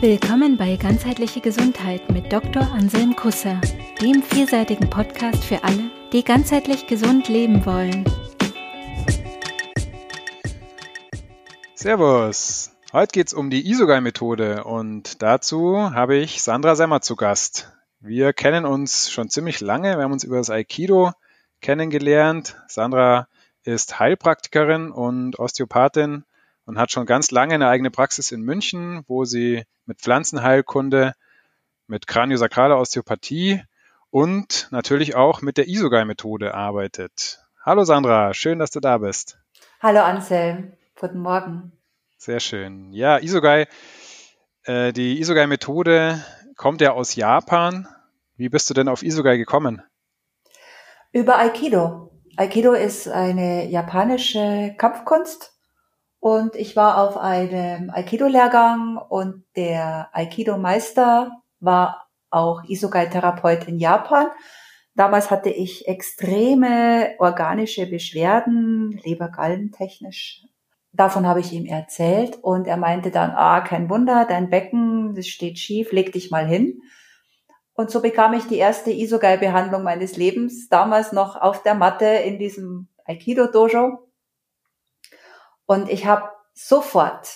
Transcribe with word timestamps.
Willkommen 0.00 0.58
bei 0.58 0.76
Ganzheitliche 0.76 1.40
Gesundheit 1.40 2.10
mit 2.10 2.30
Dr. 2.30 2.70
Anselm 2.70 3.16
Kusser, 3.16 3.58
dem 4.02 4.22
vielseitigen 4.22 4.90
Podcast 4.90 5.42
für 5.42 5.64
alle, 5.64 5.90
die 6.12 6.22
ganzheitlich 6.22 6.86
gesund 6.86 7.30
leben 7.30 7.64
wollen. 7.64 8.04
Servus! 11.74 12.72
Heute 12.92 13.12
geht 13.12 13.28
es 13.28 13.32
um 13.32 13.48
die 13.48 13.70
Isogai-Methode 13.70 14.64
und 14.64 15.22
dazu 15.22 15.78
habe 15.78 16.16
ich 16.16 16.42
Sandra 16.42 16.76
Semmer 16.76 17.00
zu 17.00 17.16
Gast. 17.16 17.72
Wir 17.98 18.34
kennen 18.34 18.66
uns 18.66 19.10
schon 19.10 19.30
ziemlich 19.30 19.62
lange, 19.62 19.96
wir 19.96 20.04
haben 20.04 20.12
uns 20.12 20.24
über 20.24 20.36
das 20.36 20.50
Aikido 20.50 21.12
kennengelernt. 21.62 22.54
Sandra 22.68 23.28
ist 23.62 23.98
Heilpraktikerin 23.98 24.90
und 24.90 25.38
Osteopathin 25.38 26.26
und 26.66 26.78
hat 26.78 26.90
schon 26.90 27.06
ganz 27.06 27.30
lange 27.30 27.54
eine 27.54 27.68
eigene 27.68 27.90
Praxis 27.90 28.32
in 28.32 28.42
München, 28.42 29.04
wo 29.06 29.24
sie 29.24 29.64
mit 29.86 30.00
Pflanzenheilkunde, 30.00 31.14
mit 31.86 32.06
kraniosakraler 32.06 32.78
Osteopathie 32.78 33.62
und 34.10 34.68
natürlich 34.72 35.14
auch 35.14 35.40
mit 35.40 35.56
der 35.56 35.68
Isogai-Methode 35.68 36.54
arbeitet. 36.54 37.40
Hallo 37.64 37.84
Sandra, 37.84 38.34
schön, 38.34 38.58
dass 38.58 38.72
du 38.72 38.80
da 38.80 38.98
bist. 38.98 39.38
Hallo 39.80 40.00
Anselm, 40.00 40.72
guten 40.98 41.20
Morgen. 41.20 41.72
Sehr 42.16 42.40
schön. 42.40 42.92
Ja, 42.92 43.18
Isogai, 43.18 43.68
äh, 44.64 44.92
die 44.92 45.20
Isogai-Methode 45.20 46.24
kommt 46.56 46.80
ja 46.80 46.92
aus 46.92 47.14
Japan. 47.14 47.86
Wie 48.36 48.48
bist 48.48 48.68
du 48.68 48.74
denn 48.74 48.88
auf 48.88 49.02
Isogai 49.02 49.36
gekommen? 49.36 49.82
Über 51.12 51.38
Aikido. 51.38 52.10
Aikido 52.36 52.72
ist 52.72 53.08
eine 53.08 53.66
japanische 53.66 54.74
Kampfkunst 54.76 55.55
und 56.20 56.56
ich 56.56 56.76
war 56.76 57.02
auf 57.02 57.16
einem 57.16 57.90
Aikido-Lehrgang 57.90 58.96
und 58.96 59.44
der 59.56 60.08
Aikido-Meister 60.12 61.30
war 61.60 62.06
auch 62.30 62.64
Isogai-Therapeut 62.64 63.68
in 63.68 63.78
Japan. 63.78 64.28
Damals 64.94 65.30
hatte 65.30 65.50
ich 65.50 65.86
extreme 65.88 67.14
organische 67.18 67.86
Beschwerden, 67.86 68.98
Leber-Gallen-technisch. 69.04 70.42
Davon 70.92 71.26
habe 71.26 71.40
ich 71.40 71.52
ihm 71.52 71.66
erzählt 71.66 72.38
und 72.42 72.66
er 72.66 72.78
meinte 72.78 73.10
dann, 73.10 73.32
ah, 73.32 73.60
kein 73.60 73.90
Wunder, 73.90 74.24
dein 74.26 74.48
Becken, 74.48 75.14
das 75.14 75.26
steht 75.26 75.58
schief, 75.58 75.92
leg 75.92 76.12
dich 76.12 76.30
mal 76.30 76.46
hin. 76.46 76.80
Und 77.74 77.90
so 77.90 78.00
bekam 78.00 78.32
ich 78.32 78.44
die 78.44 78.56
erste 78.56 78.90
Isogai-Behandlung 78.90 79.82
meines 79.82 80.16
Lebens, 80.16 80.68
damals 80.70 81.12
noch 81.12 81.36
auf 81.36 81.62
der 81.62 81.74
Matte 81.74 82.06
in 82.06 82.38
diesem 82.38 82.88
Aikido-Dojo. 83.04 84.05
Und 85.66 85.88
ich 85.88 86.06
habe 86.06 86.30
sofort, 86.54 87.28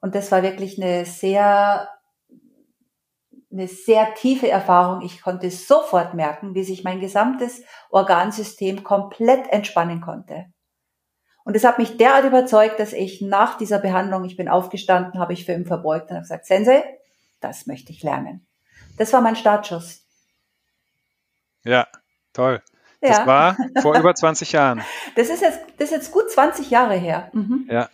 und 0.00 0.14
das 0.14 0.30
war 0.30 0.42
wirklich 0.42 0.80
eine 0.80 1.04
sehr, 1.04 1.88
eine 3.50 3.68
sehr 3.68 4.14
tiefe 4.14 4.48
Erfahrung, 4.48 5.02
ich 5.02 5.22
konnte 5.22 5.50
sofort 5.50 6.14
merken, 6.14 6.54
wie 6.54 6.62
sich 6.62 6.84
mein 6.84 7.00
gesamtes 7.00 7.62
Organsystem 7.90 8.84
komplett 8.84 9.48
entspannen 9.50 10.00
konnte. 10.00 10.46
Und 11.44 11.56
es 11.56 11.64
hat 11.64 11.78
mich 11.78 11.96
derart 11.96 12.24
überzeugt, 12.24 12.78
dass 12.78 12.92
ich 12.92 13.22
nach 13.22 13.56
dieser 13.56 13.78
Behandlung, 13.78 14.24
ich 14.24 14.36
bin 14.36 14.48
aufgestanden, 14.48 15.18
habe 15.18 15.32
ich 15.32 15.46
für 15.46 15.52
ihn 15.52 15.66
verbeugt 15.66 16.10
und 16.10 16.16
habe 16.16 16.22
gesagt, 16.22 16.46
Sensei, 16.46 16.84
das 17.40 17.66
möchte 17.66 17.90
ich 17.92 18.02
lernen. 18.02 18.46
Das 18.98 19.12
war 19.12 19.20
mein 19.22 19.36
Startschuss. 19.36 20.06
Ja, 21.64 21.88
toll. 22.32 22.62
Das 23.00 23.18
ja. 23.18 23.26
war 23.26 23.56
vor 23.80 23.98
über 23.98 24.14
20 24.16 24.52
Jahren. 24.52 24.82
Das 25.16 25.28
ist 25.28 25.40
jetzt, 25.40 25.60
das 25.78 25.90
ist 25.90 25.96
jetzt 25.96 26.12
gut 26.12 26.30
20 26.30 26.70
Jahre 26.70 26.94
her. 26.94 27.30
Mhm. 27.32 27.66
Ja. 27.70 27.88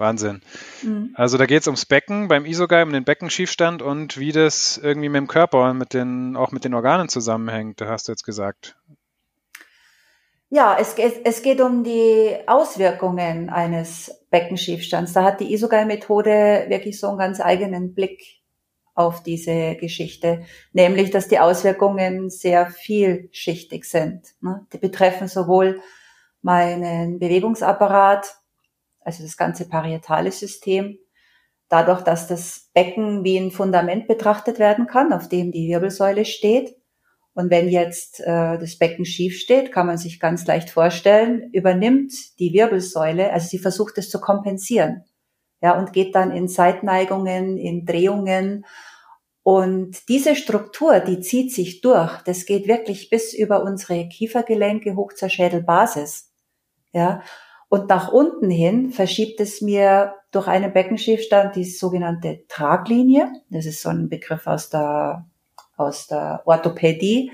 Wahnsinn. 0.00 0.40
Mhm. 0.82 1.14
Also 1.14 1.36
da 1.36 1.46
geht 1.46 1.60
es 1.60 1.66
ums 1.68 1.84
Becken 1.84 2.28
beim 2.28 2.46
Isogai, 2.46 2.82
um 2.82 2.92
den 2.92 3.04
Beckenschiefstand 3.04 3.82
und 3.82 4.18
wie 4.18 4.32
das 4.32 4.80
irgendwie 4.82 5.10
mit 5.10 5.18
dem 5.18 5.28
Körper 5.28 5.70
und 5.70 5.78
mit 5.78 5.92
den, 5.92 6.36
auch 6.36 6.52
mit 6.52 6.64
den 6.64 6.74
Organen 6.74 7.08
zusammenhängt, 7.08 7.82
hast 7.82 8.08
du 8.08 8.12
jetzt 8.12 8.24
gesagt. 8.24 8.76
Ja, 10.48 10.76
es, 10.80 10.96
es 10.96 11.42
geht 11.42 11.60
um 11.60 11.84
die 11.84 12.34
Auswirkungen 12.46 13.50
eines 13.50 14.24
Beckenschiefstands. 14.30 15.12
Da 15.12 15.22
hat 15.22 15.38
die 15.38 15.52
Isogai-Methode 15.52 16.64
wirklich 16.68 16.98
so 16.98 17.08
einen 17.08 17.18
ganz 17.18 17.40
eigenen 17.40 17.94
Blick 17.94 18.39
auf 19.00 19.22
diese 19.22 19.76
Geschichte, 19.76 20.42
nämlich 20.72 21.10
dass 21.10 21.26
die 21.26 21.38
Auswirkungen 21.38 22.28
sehr 22.28 22.66
vielschichtig 22.66 23.84
sind. 23.84 24.34
Ne? 24.42 24.66
Die 24.72 24.78
betreffen 24.78 25.26
sowohl 25.26 25.80
meinen 26.42 27.18
Bewegungsapparat, 27.18 28.36
also 29.00 29.22
das 29.22 29.36
ganze 29.38 29.68
parietale 29.68 30.30
System, 30.30 30.98
dadurch, 31.68 32.02
dass 32.02 32.26
das 32.26 32.68
Becken 32.74 33.24
wie 33.24 33.38
ein 33.38 33.50
Fundament 33.50 34.06
betrachtet 34.06 34.58
werden 34.58 34.86
kann, 34.86 35.12
auf 35.12 35.28
dem 35.28 35.50
die 35.50 35.68
Wirbelsäule 35.68 36.26
steht. 36.26 36.76
Und 37.32 37.50
wenn 37.50 37.68
jetzt 37.68 38.20
äh, 38.20 38.58
das 38.58 38.76
Becken 38.76 39.06
schief 39.06 39.38
steht, 39.38 39.72
kann 39.72 39.86
man 39.86 39.96
sich 39.96 40.20
ganz 40.20 40.46
leicht 40.46 40.68
vorstellen, 40.68 41.48
übernimmt 41.52 42.12
die 42.38 42.52
Wirbelsäule, 42.52 43.32
also 43.32 43.48
sie 43.48 43.58
versucht 43.58 43.96
es 43.96 44.10
zu 44.10 44.20
kompensieren 44.20 45.04
ja, 45.62 45.78
und 45.78 45.92
geht 45.92 46.14
dann 46.14 46.30
in 46.30 46.48
Seitneigungen, 46.48 47.56
in 47.58 47.84
Drehungen. 47.84 48.64
Und 49.42 50.08
diese 50.08 50.36
Struktur, 50.36 51.00
die 51.00 51.20
zieht 51.20 51.52
sich 51.52 51.80
durch. 51.80 52.20
Das 52.22 52.44
geht 52.44 52.68
wirklich 52.68 53.08
bis 53.08 53.32
über 53.32 53.62
unsere 53.62 54.06
Kiefergelenke 54.08 54.96
hoch 54.96 55.12
zur 55.14 55.28
Schädelbasis. 55.28 56.32
Ja. 56.92 57.22
Und 57.68 57.88
nach 57.88 58.12
unten 58.12 58.50
hin 58.50 58.90
verschiebt 58.90 59.40
es 59.40 59.60
mir 59.60 60.14
durch 60.32 60.48
einen 60.48 60.72
Beckenschiefstand 60.72 61.56
die 61.56 61.64
sogenannte 61.64 62.44
Traglinie. 62.48 63.32
Das 63.48 63.64
ist 63.64 63.80
so 63.80 63.88
ein 63.88 64.08
Begriff 64.08 64.46
aus 64.46 64.70
der, 64.70 65.26
aus 65.76 66.06
der 66.06 66.42
Orthopädie. 66.44 67.32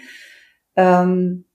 Ähm, 0.77 1.47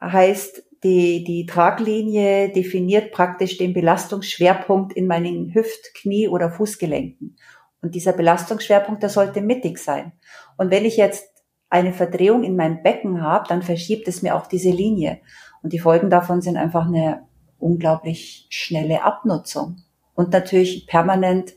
heißt, 0.00 0.62
die, 0.84 1.24
die 1.24 1.46
Traglinie 1.46 2.50
definiert 2.52 3.12
praktisch 3.12 3.56
den 3.56 3.72
Belastungsschwerpunkt 3.72 4.92
in 4.92 5.06
meinen 5.06 5.54
Hüft-, 5.54 5.94
Knie- 5.94 6.28
oder 6.28 6.50
Fußgelenken. 6.50 7.36
Und 7.84 7.94
dieser 7.94 8.14
Belastungsschwerpunkt, 8.14 9.02
der 9.02 9.10
sollte 9.10 9.42
mittig 9.42 9.78
sein. 9.78 10.12
Und 10.56 10.70
wenn 10.70 10.86
ich 10.86 10.96
jetzt 10.96 11.28
eine 11.68 11.92
Verdrehung 11.92 12.42
in 12.42 12.56
meinem 12.56 12.82
Becken 12.82 13.20
habe, 13.20 13.44
dann 13.46 13.60
verschiebt 13.60 14.08
es 14.08 14.22
mir 14.22 14.36
auch 14.36 14.46
diese 14.46 14.70
Linie. 14.70 15.20
Und 15.62 15.74
die 15.74 15.78
Folgen 15.78 16.08
davon 16.08 16.40
sind 16.40 16.56
einfach 16.56 16.86
eine 16.86 17.26
unglaublich 17.58 18.46
schnelle 18.48 19.02
Abnutzung 19.02 19.82
und 20.14 20.32
natürlich 20.32 20.86
permanent 20.86 21.52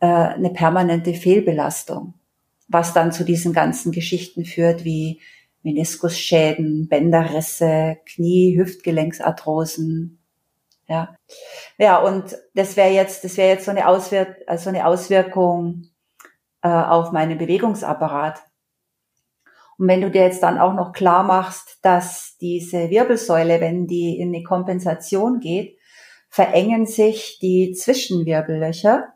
äh, 0.00 0.06
eine 0.06 0.50
permanente 0.50 1.14
Fehlbelastung, 1.14 2.12
was 2.68 2.92
dann 2.92 3.10
zu 3.10 3.24
diesen 3.24 3.54
ganzen 3.54 3.90
Geschichten 3.90 4.44
führt 4.44 4.84
wie 4.84 5.22
Meniskusschäden, 5.62 6.88
Bänderrisse, 6.88 7.96
Knie, 8.04 8.58
Hüftgelenksarthrosen. 8.58 10.21
Ja, 10.92 11.16
ja, 11.78 11.98
und 12.00 12.36
das 12.52 12.76
wäre 12.76 12.90
jetzt, 12.90 13.24
das 13.24 13.38
wäre 13.38 13.48
jetzt 13.48 13.64
so 13.64 13.70
eine, 13.70 13.88
Auswirk 13.88 14.36
also 14.46 14.68
eine 14.68 14.86
Auswirkung 14.86 15.84
äh, 16.60 16.68
auf 16.68 17.12
meinen 17.12 17.38
Bewegungsapparat. 17.38 18.42
Und 19.78 19.88
wenn 19.88 20.02
du 20.02 20.10
dir 20.10 20.22
jetzt 20.24 20.42
dann 20.42 20.58
auch 20.58 20.74
noch 20.74 20.92
klar 20.92 21.22
machst, 21.22 21.78
dass 21.80 22.36
diese 22.42 22.90
Wirbelsäule, 22.90 23.62
wenn 23.62 23.86
die 23.86 24.18
in 24.18 24.34
eine 24.34 24.42
Kompensation 24.42 25.40
geht, 25.40 25.78
verengen 26.28 26.84
sich 26.84 27.38
die 27.40 27.72
Zwischenwirbellöcher 27.72 29.14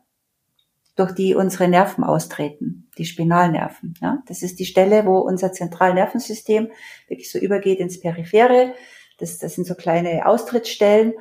durch 0.95 1.11
die 1.11 1.35
unsere 1.35 1.67
Nerven 1.67 2.03
austreten, 2.03 2.89
die 2.97 3.05
Spinalnerven. 3.05 3.93
Ja? 4.01 4.23
Das 4.25 4.41
ist 4.41 4.57
die 4.57 4.65
Stelle, 4.65 5.05
wo 5.05 5.19
unser 5.19 5.51
Zentralnervensystem 5.51 6.71
wirklich 7.07 7.31
so 7.31 7.37
übergeht 7.37 7.79
ins 7.79 7.99
Periphere. 7.99 8.73
Das, 9.19 9.37
das 9.37 9.53
sind 9.53 9.67
so 9.67 9.75
kleine 9.75 10.25
Austrittsstellen. 10.25 11.13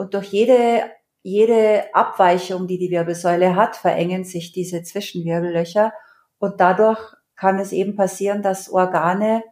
Und 0.00 0.14
durch 0.14 0.28
jede, 0.28 0.84
jede 1.20 1.94
Abweichung, 1.94 2.66
die 2.66 2.78
die 2.78 2.90
Wirbelsäule 2.90 3.54
hat, 3.54 3.76
verengen 3.76 4.24
sich 4.24 4.50
diese 4.50 4.82
Zwischenwirbellöcher. 4.82 5.92
Und 6.38 6.58
dadurch 6.58 6.98
kann 7.36 7.58
es 7.58 7.70
eben 7.70 7.96
passieren, 7.96 8.40
dass 8.40 8.72
Organe 8.72 9.44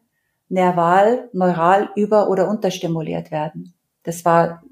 nerval, 0.48 1.28
neural 1.34 1.90
über- 1.96 2.30
oder 2.30 2.48
unterstimuliert 2.48 3.30
werden. 3.30 3.74
Das 4.04 4.24
war 4.24 4.62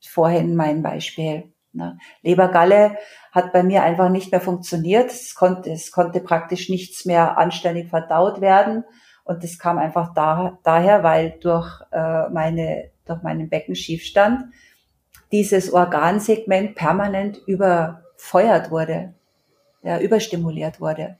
vorhin 0.00 0.54
mein 0.54 0.84
Beispiel. 0.84 1.52
Ne? 1.72 1.98
Lebergalle 2.22 2.96
hat 3.32 3.52
bei 3.52 3.64
mir 3.64 3.82
einfach 3.82 4.10
nicht 4.10 4.30
mehr 4.30 4.40
funktioniert. 4.40 5.10
Es 5.10 5.34
konnte, 5.34 5.72
es 5.72 5.90
konnte 5.90 6.20
praktisch 6.20 6.68
nichts 6.68 7.06
mehr 7.06 7.38
anständig 7.38 7.88
verdaut 7.88 8.40
werden. 8.40 8.84
Und 9.24 9.42
das 9.42 9.58
kam 9.58 9.78
einfach 9.78 10.14
da, 10.14 10.60
daher, 10.62 11.02
weil 11.02 11.40
durch, 11.40 11.68
äh, 11.90 12.28
meine, 12.28 12.92
durch 13.04 13.20
meinen 13.22 13.48
Beckenschiefstand 13.48 14.44
dieses 15.34 15.72
Organsegment 15.72 16.76
permanent 16.76 17.40
überfeuert 17.46 18.70
wurde, 18.70 19.14
ja, 19.82 19.98
überstimuliert 19.98 20.80
wurde. 20.80 21.18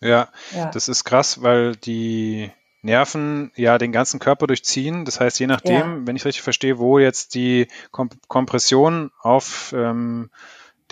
Ja, 0.00 0.28
ja, 0.54 0.70
das 0.70 0.88
ist 0.88 1.02
krass, 1.02 1.42
weil 1.42 1.74
die 1.74 2.52
Nerven 2.82 3.50
ja 3.56 3.78
den 3.78 3.90
ganzen 3.90 4.20
Körper 4.20 4.46
durchziehen. 4.46 5.04
Das 5.04 5.18
heißt, 5.18 5.40
je 5.40 5.48
nachdem, 5.48 5.74
ja. 5.74 6.06
wenn 6.06 6.14
ich 6.14 6.24
richtig 6.24 6.42
verstehe, 6.42 6.78
wo 6.78 7.00
jetzt 7.00 7.34
die 7.34 7.66
Kom 7.90 8.10
Kompression 8.28 9.10
auf 9.20 9.74
ähm, 9.76 10.30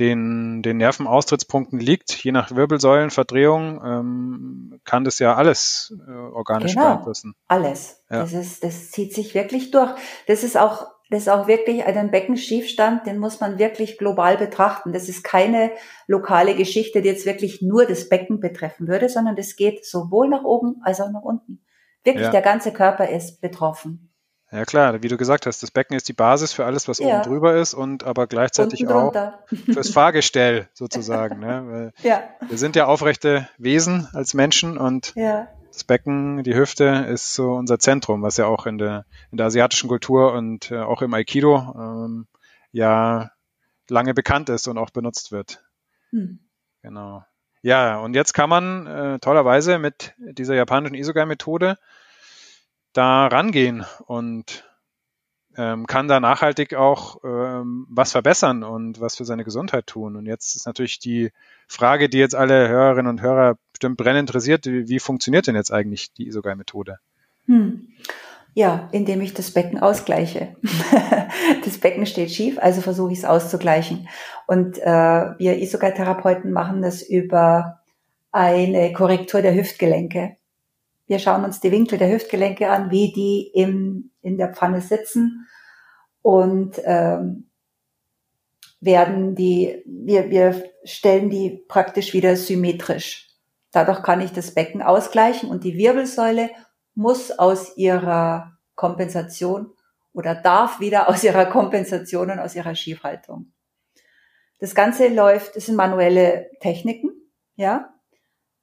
den, 0.01 0.65
den 0.65 0.79
Nervenaustrittspunkten 0.79 1.79
liegt, 1.79 2.13
je 2.13 2.33
nach 2.33 2.51
Wirbelsäulenverdrehung, 2.51 3.81
ähm, 3.85 4.81
kann 4.85 5.05
das 5.05 5.21
ja 5.21 5.37
alles 5.37 5.95
äh, 6.05 6.11
organisch 6.11 6.75
genau, 6.75 6.95
beeinflussen. 6.95 7.37
Alles. 7.47 8.03
Ja. 8.11 8.23
Das 8.23 8.33
ist, 8.33 8.65
das 8.65 8.91
zieht 8.91 9.15
sich 9.15 9.35
wirklich 9.35 9.71
durch. 9.71 9.95
Das 10.27 10.43
ist 10.43 10.57
auch, 10.57 10.96
das 11.11 11.23
ist 11.23 11.29
auch 11.29 11.47
wirklich 11.47 11.85
ein 11.85 12.11
Beckenschiefstand, 12.11 13.07
den 13.07 13.19
muss 13.19 13.41
man 13.41 13.59
wirklich 13.59 13.97
global 13.97 14.37
betrachten. 14.37 14.93
Das 14.93 15.09
ist 15.09 15.23
keine 15.23 15.71
lokale 16.07 16.57
Geschichte, 16.57 17.01
die 17.01 17.09
jetzt 17.09 17.27
wirklich 17.27 17.63
nur 17.63 17.87
das 17.87 18.09
Becken 18.09 18.41
betreffen 18.41 18.89
würde, 18.89 19.09
sondern 19.09 19.37
das 19.37 19.55
geht 19.55 19.85
sowohl 19.87 20.29
nach 20.29 20.43
oben 20.43 20.81
als 20.83 21.01
auch 21.01 21.11
nach 21.11 21.23
unten. 21.23 21.65
Wirklich, 22.03 22.27
ja. 22.27 22.31
der 22.31 22.43
ganze 22.43 22.73
Körper 22.73 23.09
ist 23.09 23.41
betroffen. 23.41 24.13
Ja 24.53 24.65
klar, 24.65 25.03
wie 25.03 25.09
du 25.09 25.17
gesagt 25.17 25.47
hast, 25.47 25.63
das 25.63 25.73
Becken 25.73 25.97
ist 25.97 26.09
die 26.09 26.13
Basis 26.13 26.53
für 26.53 26.65
alles, 26.65 26.87
was 26.87 26.99
ja. 26.99 27.07
oben 27.07 27.23
drüber 27.23 27.57
ist 27.57 27.75
und 27.75 28.05
aber 28.05 28.29
gleichzeitig 28.29 28.87
auch 28.87 29.13
fürs 29.73 29.91
Fahrgestell 29.91 30.69
sozusagen. 30.73 31.41
ne? 31.41 31.93
ja. 32.03 32.23
Wir 32.49 32.57
sind 32.57 32.77
ja 32.77 32.87
aufrechte 32.87 33.49
Wesen 33.59 34.09
als 34.13 34.35
Menschen 34.35 34.79
und 34.79 35.13
ja. 35.17 35.49
Das 35.77 35.85
Becken, 35.85 36.43
die 36.43 36.55
Hüfte 36.55 37.07
ist 37.07 37.35
so 37.35 37.53
unser 37.53 37.79
Zentrum, 37.79 38.23
was 38.23 38.39
ja 38.39 38.47
auch 38.47 38.65
in 38.65 38.79
der, 38.79 39.05
in 39.31 39.37
der 39.37 39.49
asiatischen 39.49 39.89
Kultur 39.89 40.33
und 40.33 40.71
äh, 40.71 40.79
auch 40.79 41.03
im 41.03 41.13
Aikido 41.13 41.75
ähm, 41.77 42.27
ja 42.73 43.31
lange 43.91 44.15
bekannt 44.15 44.49
ist 44.49 44.69
und 44.69 44.79
auch 44.79 44.89
benutzt 44.89 45.33
wird. 45.33 45.63
Hm. 46.13 46.39
Genau. 46.81 47.27
Ja, 47.61 47.99
und 47.99 48.15
jetzt 48.15 48.33
kann 48.33 48.49
man 48.49 48.87
äh, 48.87 49.19
tollerweise 49.19 49.79
mit 49.79 50.15
dieser 50.17 50.55
japanischen 50.55 50.95
Isogai-Methode 50.95 51.77
da 52.95 53.27
rangehen 53.27 53.85
und 54.07 54.65
ähm, 55.59 55.87
kann 55.87 56.09
da 56.09 56.21
nachhaltig 56.21 56.75
auch 56.75 57.23
ähm, 57.23 57.87
was 57.91 58.13
verbessern 58.13 58.63
und 58.63 58.99
was 58.99 59.17
für 59.17 59.27
seine 59.27 59.45
Gesundheit 59.45 59.87
tun. 59.87 60.17
Und 60.17 60.25
jetzt 60.25 60.57
ist 60.57 60.67
natürlich 60.67 61.01
die 61.01 61.33
Frage, 61.69 62.09
die 62.09 62.19
jetzt 62.19 62.35
alle 62.35 62.67
Hörerinnen 62.67 63.11
und 63.11 63.21
Hörer 63.21 63.59
bestimmt 63.77 63.99
brennend 63.99 64.31
interessiert, 64.31 64.65
wie, 64.65 64.89
wie 64.89 64.99
funktioniert 64.99 65.47
denn 65.47 65.55
jetzt 65.55 65.71
eigentlich 65.71 66.11
die 66.15 66.27
Isogai-Methode? 66.29 66.99
Hm. 67.45 67.89
Ja, 68.55 68.89
indem 68.91 69.21
ich 69.21 69.35
das 69.35 69.51
Becken 69.51 69.79
ausgleiche. 69.79 70.57
das 71.65 71.77
Becken 71.77 72.07
steht 72.07 72.31
schief, 72.31 72.59
also 72.59 72.81
versuche 72.81 73.13
ich 73.13 73.19
es 73.19 73.25
auszugleichen. 73.27 74.09
Und 74.47 74.79
äh, 74.79 74.87
wir 74.87 75.59
Isogai-Therapeuten 75.59 76.53
machen 76.53 76.81
das 76.81 77.03
über 77.03 77.83
eine 78.33 78.95
Korrektur 78.95 79.43
der 79.43 79.55
Hüftgelenke. 79.55 80.37
Wir 81.07 81.19
schauen 81.19 81.45
uns 81.45 81.61
die 81.61 81.71
Winkel 81.71 81.99
der 81.99 82.11
Hüftgelenke 82.11 82.71
an, 82.71 82.91
wie 82.91 83.13
die 83.13 83.51
im, 83.55 84.11
in 84.23 84.39
der 84.39 84.55
Pfanne 84.55 84.81
sitzen 84.81 85.47
und 86.23 86.81
ähm, 86.83 87.51
werden 88.81 89.35
die, 89.35 89.83
wir, 89.85 90.31
wir 90.31 90.65
stellen 90.85 91.29
die 91.29 91.63
praktisch 91.69 92.15
wieder 92.15 92.37
symmetrisch. 92.37 93.27
Dadurch 93.77 94.03
kann 94.03 94.23
ich 94.23 94.33
das 94.33 94.55
Becken 94.55 94.81
ausgleichen 94.81 95.51
und 95.51 95.63
die 95.63 95.77
Wirbelsäule 95.77 96.49
muss 96.95 97.31
aus 97.31 97.77
ihrer 97.77 98.57
Kompensation 98.75 99.71
oder 100.15 100.35
darf 100.35 100.81
wieder 100.81 101.11
aus 101.11 101.23
ihrer 101.23 101.45
Kompensation 101.45 102.31
und 102.31 102.39
aus 102.39 102.55
ihrer 102.55 102.75
Schiefhaltung. 102.75 103.53
Das 104.61 104.75
Ganze 104.75 105.09
läuft, 105.09 105.57
das 105.57 105.67
sind 105.67 105.77
manuelle 105.77 106.51
Techniken, 106.61 107.11
ja. 107.57 107.93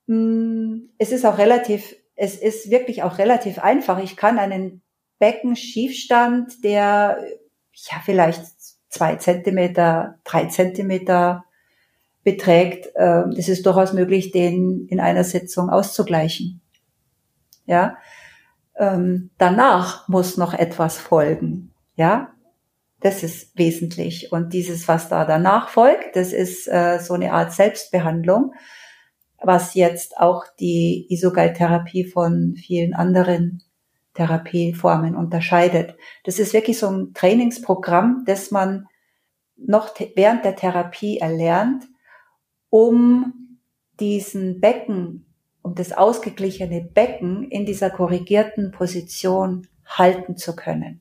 Hm, 0.08 0.90
es 0.98 1.12
ist 1.12 1.26
auch 1.26 1.38
relativ 1.38 1.96
es 2.16 2.36
ist 2.36 2.72
wirklich 2.72 3.04
auch 3.04 3.20
relativ 3.20 3.60
einfach. 3.60 4.02
Ich 4.02 4.16
kann 4.16 4.40
einen 4.40 4.82
Beckenschiefstand, 5.20 6.64
der 6.64 7.24
ja 7.74 7.98
vielleicht 8.04 8.44
zwei 8.90 9.16
Zentimeter, 9.18 10.20
drei 10.24 10.46
Zentimeter 10.46 11.46
beträgt, 12.24 12.88
äh, 12.96 13.24
das 13.36 13.50
ist 13.50 13.66
durchaus 13.66 13.94
möglich, 13.94 14.32
den 14.32 14.88
in 14.88 15.00
einer 15.00 15.24
Sitzung 15.24 15.70
auszugleichen. 15.70 16.62
Ja, 17.66 17.98
ähm, 18.78 19.30
danach 19.38 20.08
muss 20.08 20.38
noch 20.38 20.54
etwas 20.54 20.98
folgen. 20.98 21.72
Ja, 21.96 22.34
das 23.00 23.24
ist 23.24 23.58
wesentlich. 23.58 24.32
Und 24.32 24.54
dieses, 24.54 24.88
was 24.88 25.10
da 25.10 25.26
danach 25.26 25.70
folgt, 25.70 26.16
das 26.16 26.34
ist 26.34 26.68
äh, 26.68 27.00
so 27.00 27.14
eine 27.14 27.34
Art 27.34 27.54
Selbstbehandlung 27.54 28.54
was 29.44 29.74
jetzt 29.74 30.18
auch 30.18 30.46
die 30.60 31.06
Isogai-Therapie 31.10 32.06
von 32.06 32.56
vielen 32.56 32.94
anderen 32.94 33.62
Therapieformen 34.14 35.16
unterscheidet. 35.16 35.96
Das 36.24 36.40
ist 36.40 36.54
wirklich 36.54 36.80
so 36.80 36.90
ein 36.90 37.14
Trainingsprogramm, 37.14 38.24
das 38.26 38.52
man 38.52 38.88
noch 39.58 39.94
während 40.16 40.46
der 40.46 40.56
Therapie 40.56 41.18
erlernt, 41.18 41.84
um 42.74 43.60
diesen 44.00 44.60
Becken, 44.60 45.28
um 45.62 45.76
das 45.76 45.94
ausgeglichene 45.94 46.82
Becken 46.82 47.44
in 47.52 47.68
dieser 47.68 47.92
korrigierten 47.92 48.72
Position 48.72 49.68
halten 49.86 50.38
zu 50.38 50.56
können. 50.56 51.00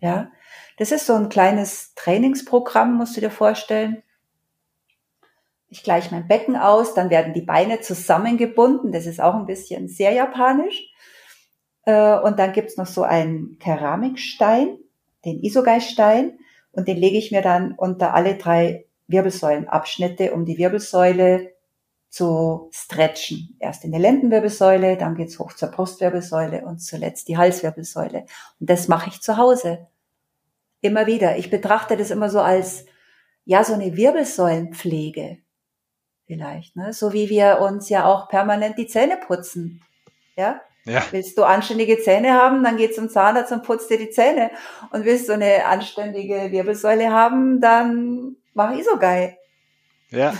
Ja, 0.00 0.32
das 0.76 0.90
ist 0.90 1.06
so 1.06 1.14
ein 1.14 1.28
kleines 1.28 1.94
Trainingsprogramm, 1.94 2.96
musst 2.96 3.16
du 3.16 3.20
dir 3.20 3.30
vorstellen. 3.30 4.02
Ich 5.68 5.84
gleiche 5.84 6.12
mein 6.12 6.26
Becken 6.26 6.56
aus, 6.56 6.94
dann 6.94 7.10
werden 7.10 7.32
die 7.32 7.42
Beine 7.42 7.80
zusammengebunden. 7.80 8.90
Das 8.90 9.06
ist 9.06 9.20
auch 9.20 9.34
ein 9.34 9.46
bisschen 9.46 9.86
sehr 9.86 10.10
japanisch. 10.10 10.82
Äh, 11.84 12.18
und 12.18 12.40
dann 12.40 12.52
gibt's 12.52 12.76
noch 12.76 12.86
so 12.86 13.04
einen 13.04 13.60
Keramikstein, 13.60 14.78
den 15.24 15.44
Isogai-Stein. 15.44 16.40
Und 16.72 16.88
den 16.88 16.96
lege 16.96 17.18
ich 17.18 17.30
mir 17.30 17.40
dann 17.40 17.74
unter 17.76 18.14
alle 18.14 18.34
drei 18.34 18.83
Wirbelsäulenabschnitte, 19.06 20.32
um 20.32 20.44
die 20.44 20.58
Wirbelsäule 20.58 21.52
zu 22.08 22.70
stretchen. 22.72 23.56
Erst 23.58 23.84
in 23.84 23.92
die 23.92 23.98
Lendenwirbelsäule, 23.98 24.96
dann 24.96 25.16
geht's 25.16 25.38
hoch 25.38 25.52
zur 25.52 25.70
Brustwirbelsäule 25.70 26.64
und 26.64 26.78
zuletzt 26.78 27.28
die 27.28 27.36
Halswirbelsäule. 27.36 28.26
Und 28.60 28.70
das 28.70 28.88
mache 28.88 29.10
ich 29.10 29.20
zu 29.20 29.36
Hause. 29.36 29.88
Immer 30.80 31.06
wieder. 31.06 31.38
Ich 31.38 31.50
betrachte 31.50 31.96
das 31.96 32.10
immer 32.10 32.30
so 32.30 32.40
als, 32.40 32.86
ja, 33.44 33.64
so 33.64 33.74
eine 33.74 33.96
Wirbelsäulenpflege 33.96 35.38
vielleicht. 36.26 36.76
Ne? 36.76 36.92
So 36.92 37.12
wie 37.12 37.28
wir 37.28 37.58
uns 37.60 37.88
ja 37.88 38.04
auch 38.04 38.28
permanent 38.28 38.78
die 38.78 38.86
Zähne 38.86 39.16
putzen. 39.16 39.82
Ja? 40.36 40.60
Ja. 40.86 41.02
Willst 41.12 41.38
du 41.38 41.44
anständige 41.44 41.98
Zähne 41.98 42.34
haben, 42.34 42.62
dann 42.62 42.76
geh 42.76 42.90
zum 42.90 43.08
Zahnarzt 43.08 43.52
und 43.52 43.62
putzt 43.62 43.88
dir 43.88 43.98
die 43.98 44.10
Zähne. 44.10 44.50
Und 44.90 45.04
willst 45.04 45.28
du 45.28 45.32
eine 45.32 45.64
anständige 45.64 46.52
Wirbelsäule 46.52 47.10
haben, 47.10 47.60
dann 47.60 48.36
mach 48.52 48.76
Isogai. 48.76 49.38
Ja. 50.10 50.34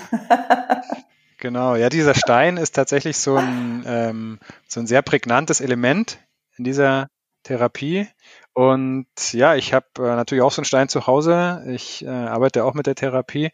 genau. 1.39 1.77
Ja, 1.77 1.89
dieser 1.89 2.15
Stein 2.15 2.59
ist 2.59 2.75
tatsächlich 2.75 3.17
so 3.17 3.37
ein, 3.37 3.85
ähm, 3.87 4.39
so 4.69 4.81
ein 4.81 4.87
sehr 4.87 5.03
prägnantes 5.03 5.61
Element 5.61 6.19
in 6.59 6.65
dieser 6.65 7.09
Therapie. 7.43 8.07
Und 8.53 9.07
ja, 9.33 9.55
ich 9.55 9.73
habe 9.73 9.87
äh, 9.99 10.03
natürlich 10.03 10.43
auch 10.43 10.53
so 10.53 10.61
einen 10.61 10.67
Stein 10.67 10.89
zu 10.89 11.07
Hause. 11.07 11.65
Ich 11.69 12.05
äh, 12.05 12.09
arbeite 12.09 12.65
auch 12.65 12.75
mit 12.75 12.87
der 12.87 12.95
Therapie. 12.95 13.51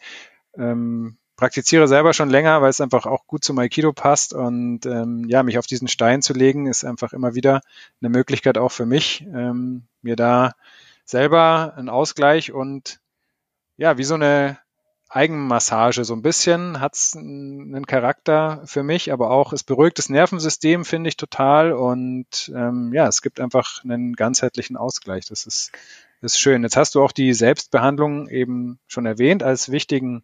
Ähm, 0.56 1.18
praktiziere 1.40 1.88
selber 1.88 2.12
schon 2.12 2.28
länger, 2.28 2.60
weil 2.60 2.68
es 2.68 2.82
einfach 2.82 3.06
auch 3.06 3.26
gut 3.26 3.44
zum 3.44 3.58
Aikido 3.58 3.94
passt 3.94 4.34
und 4.34 4.84
ähm, 4.84 5.24
ja, 5.26 5.42
mich 5.42 5.56
auf 5.56 5.66
diesen 5.66 5.88
Stein 5.88 6.20
zu 6.20 6.34
legen, 6.34 6.66
ist 6.66 6.84
einfach 6.84 7.14
immer 7.14 7.34
wieder 7.34 7.62
eine 8.02 8.10
Möglichkeit 8.10 8.58
auch 8.58 8.70
für 8.70 8.84
mich, 8.84 9.22
ähm, 9.22 9.84
mir 10.02 10.16
da 10.16 10.52
selber 11.06 11.72
einen 11.78 11.88
Ausgleich 11.88 12.52
und 12.52 13.00
ja, 13.78 13.96
wie 13.96 14.04
so 14.04 14.16
eine 14.16 14.58
Eigenmassage 15.08 16.04
so 16.04 16.12
ein 16.12 16.20
bisschen 16.20 16.78
hat 16.78 16.94
es 16.94 17.16
einen 17.16 17.86
Charakter 17.86 18.60
für 18.66 18.82
mich, 18.82 19.10
aber 19.10 19.30
auch 19.30 19.54
es 19.54 19.64
beruhigt 19.64 19.96
das 19.96 20.10
Nervensystem, 20.10 20.84
finde 20.84 21.08
ich 21.08 21.16
total 21.16 21.72
und 21.72 22.52
ähm, 22.54 22.92
ja, 22.92 23.08
es 23.08 23.22
gibt 23.22 23.40
einfach 23.40 23.82
einen 23.82 24.12
ganzheitlichen 24.12 24.76
Ausgleich. 24.76 25.24
Das 25.24 25.46
ist, 25.46 25.72
ist 26.20 26.38
schön. 26.38 26.62
Jetzt 26.64 26.76
hast 26.76 26.94
du 26.94 27.02
auch 27.02 27.12
die 27.12 27.32
Selbstbehandlung 27.32 28.28
eben 28.28 28.78
schon 28.86 29.06
erwähnt 29.06 29.42
als 29.42 29.72
wichtigen 29.72 30.22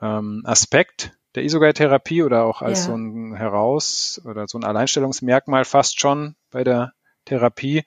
ähm, 0.00 0.42
Aspekt 0.44 1.12
der 1.34 1.44
Isogai-Therapie 1.44 2.22
oder 2.22 2.44
auch 2.44 2.62
als 2.62 2.80
ja. 2.80 2.84
so 2.86 2.96
ein 2.96 3.34
Heraus- 3.34 4.20
oder 4.24 4.48
so 4.48 4.58
ein 4.58 4.64
Alleinstellungsmerkmal 4.64 5.64
fast 5.64 6.00
schon 6.00 6.34
bei 6.50 6.64
der 6.64 6.92
Therapie. 7.26 7.84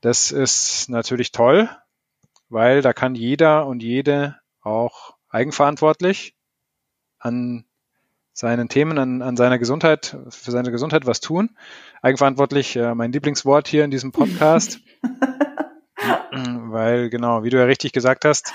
Das 0.00 0.30
ist 0.30 0.90
natürlich 0.90 1.32
toll, 1.32 1.70
weil 2.48 2.82
da 2.82 2.92
kann 2.92 3.14
jeder 3.14 3.66
und 3.66 3.82
jede 3.82 4.36
auch 4.60 5.14
eigenverantwortlich 5.30 6.36
an 7.18 7.64
seinen 8.34 8.68
Themen, 8.68 8.98
an, 8.98 9.22
an 9.22 9.36
seiner 9.36 9.58
Gesundheit, 9.58 10.18
für 10.28 10.50
seine 10.50 10.70
Gesundheit 10.70 11.06
was 11.06 11.20
tun. 11.20 11.56
Eigenverantwortlich, 12.02 12.76
äh, 12.76 12.94
mein 12.94 13.12
Lieblingswort 13.12 13.68
hier 13.68 13.84
in 13.84 13.90
diesem 13.90 14.12
Podcast. 14.12 14.80
weil 16.30 17.10
genau, 17.10 17.44
wie 17.44 17.50
du 17.50 17.58
ja 17.58 17.64
richtig 17.64 17.92
gesagt 17.92 18.24
hast, 18.24 18.52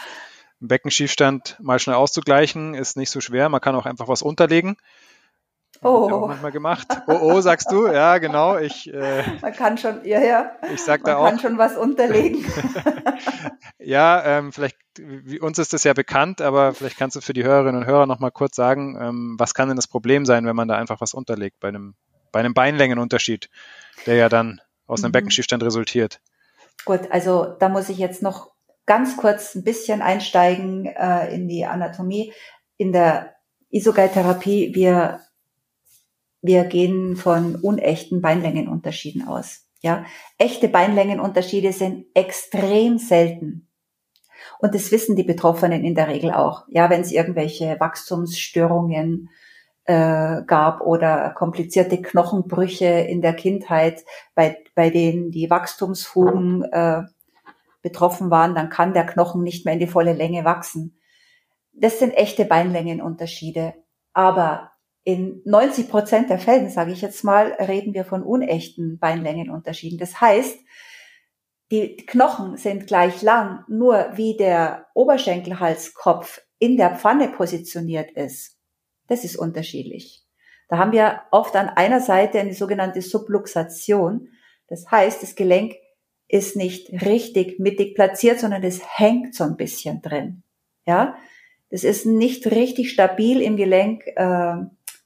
Beckenschiefstand 0.60 1.58
mal 1.62 1.80
schnell 1.80 1.96
auszugleichen, 1.96 2.74
ist 2.74 2.98
nicht 2.98 3.10
so 3.10 3.22
schwer. 3.22 3.50
Man 3.50 3.62
kann 3.62 3.76
auch 3.76 3.86
einfach 3.86 4.08
was 4.08 4.22
unterlegen. 4.22 4.78
Oh. 5.82 6.26
Manchmal 6.28 6.52
gemacht. 6.52 6.88
Oh, 7.08 7.18
oh, 7.22 7.42
sagst 7.42 7.72
du? 7.72 7.88
Ja, 7.88 8.18
genau. 8.18 8.58
Ich, 8.58 8.94
äh, 8.94 9.24
man 9.42 9.54
kann 9.54 9.78
schon, 9.78 10.04
ja, 10.04 10.20
ja. 10.20 10.52
Ich 10.74 10.84
sag 10.84 11.04
da 11.06 11.14
man 11.14 11.18
auch. 11.18 11.24
Man 11.24 11.32
kann 11.32 11.40
schon 11.40 11.58
was 11.58 11.78
unterlegen. 11.78 12.46
ja, 13.80 14.22
ähm, 14.26 14.52
vielleicht, 14.52 14.78
wie, 14.98 15.40
uns 15.40 15.58
ist 15.58 15.72
das 15.72 15.86
ja 15.86 15.94
bekannt, 15.94 16.42
aber 16.42 16.74
vielleicht 16.74 16.98
kannst 16.98 17.16
du 17.16 17.22
für 17.22 17.32
die 17.32 17.46
Hörerinnen 17.46 17.82
und 17.82 17.88
Hörer 17.88 18.08
nochmal 18.08 18.32
kurz 18.32 18.58
sagen, 18.58 18.98
ähm, 19.00 19.36
was 19.38 19.54
kann 19.54 19.70
denn 19.70 19.78
das 19.78 19.88
Problem 19.88 20.26
sein, 20.26 20.46
wenn 20.46 20.56
man 20.56 20.68
da 20.68 20.76
einfach 20.76 21.00
was 21.00 21.14
unterlegt 21.14 21.62
bei 21.62 21.70
einem, 21.70 21.96
bei 22.34 22.42
einem 22.42 22.54
Beinlängenunterschied, 22.54 23.50
der 24.06 24.16
ja 24.16 24.28
dann 24.28 24.60
aus 24.86 25.02
einem 25.02 25.12
mhm. 25.12 25.14
Beckenschiefstand 25.14 25.64
resultiert? 25.64 26.20
Gut, 26.84 27.02
also 27.10 27.56
da 27.60 27.70
muss 27.70 27.88
ich 27.88 28.00
jetzt 28.00 28.22
noch 28.22 28.52
ganz 28.90 29.18
kurz 29.18 29.54
ein 29.54 29.64
bisschen 29.64 30.02
einsteigen 30.02 30.88
äh, 30.88 31.32
in 31.32 31.48
die 31.48 31.64
Anatomie. 31.64 32.34
In 32.76 32.92
der 32.92 33.36
Isogai-Therapie, 33.70 34.74
wir, 34.74 35.20
wir 36.42 36.64
gehen 36.64 37.16
von 37.16 37.56
unechten 37.56 38.20
Beinlängenunterschieden 38.20 39.28
aus. 39.28 39.68
Ja, 39.82 40.06
echte 40.40 40.70
Beinlängenunterschiede 40.70 41.72
sind 41.72 42.08
extrem 42.16 42.98
selten. 42.98 43.70
Und 44.58 44.74
das 44.74 44.92
wissen 44.92 45.16
die 45.16 45.24
Betroffenen 45.24 45.86
in 45.86 45.94
der 45.94 46.08
Regel 46.08 46.32
auch. 46.32 46.64
Ja, 46.68 46.90
wenn 46.90 47.02
es 47.02 47.12
irgendwelche 47.12 47.80
Wachstumsstörungen 47.80 49.30
äh, 49.86 50.42
gab 50.48 50.82
oder 50.82 51.30
komplizierte 51.30 52.02
Knochenbrüche 52.02 52.86
in 52.86 53.22
der 53.22 53.36
Kindheit, 53.36 54.04
bei, 54.34 54.58
bei 54.74 54.90
denen 54.90 55.30
die 55.30 55.52
Wachstumsfugen 55.52 56.64
äh, 56.64 57.04
betroffen 57.82 58.30
waren, 58.30 58.56
dann 58.56 58.70
kann 58.70 58.94
der 58.94 59.06
Knochen 59.06 59.44
nicht 59.44 59.66
mehr 59.66 59.74
in 59.74 59.80
die 59.80 59.88
volle 59.88 60.14
Länge 60.14 60.44
wachsen. 60.44 61.00
Das 61.74 62.00
sind 62.00 62.12
echte 62.12 62.46
Beinlängenunterschiede. 62.46 63.74
Aber 64.14 64.72
in 65.04 65.42
90 65.46 65.90
Prozent 65.90 66.30
der 66.30 66.40
Fällen, 66.40 66.70
sage 66.70 66.92
ich 66.92 67.02
jetzt 67.02 67.24
mal, 67.24 67.54
reden 67.54 67.94
wir 67.94 68.06
von 68.06 68.24
unechten 68.24 69.00
Beinlängenunterschieden. 69.00 69.98
Das 69.98 70.20
heißt, 70.20 70.60
die 71.72 71.98
Knochen 71.98 72.58
sind 72.58 72.88
gleich 72.88 73.22
lang, 73.22 73.64
nur 73.68 74.10
wie 74.16 74.36
der 74.36 74.88
Oberschenkelhalskopf 74.96 76.42
in 76.58 76.78
der 76.78 76.96
Pfanne 76.96 77.30
positioniert 77.30 78.12
ist, 78.12 78.58
das 79.08 79.24
ist 79.24 79.38
unterschiedlich. 79.38 80.26
Da 80.68 80.78
haben 80.78 80.92
wir 80.92 81.22
oft 81.32 81.56
an 81.56 81.70
einer 81.70 82.00
Seite 82.00 82.40
eine 82.40 82.54
sogenannte 82.54 83.02
Subluxation. 83.02 84.30
Das 84.68 84.90
heißt, 84.92 85.24
das 85.24 85.36
Gelenk 85.36 85.76
ist 86.30 86.56
nicht 86.56 86.90
richtig 87.04 87.60
mittig 87.60 87.96
platziert, 87.96 88.40
sondern 88.40 88.64
es 88.64 88.82
hängt 88.98 89.36
so 89.36 89.44
ein 89.44 89.58
bisschen 89.58 90.02
drin. 90.02 90.44
Ja, 90.86 91.18
das 91.70 91.84
ist 91.84 92.06
nicht 92.06 92.48
richtig 92.48 92.92
stabil 92.92 93.42
im 93.42 93.58
Gelenk 93.58 94.06
äh, 94.16 94.56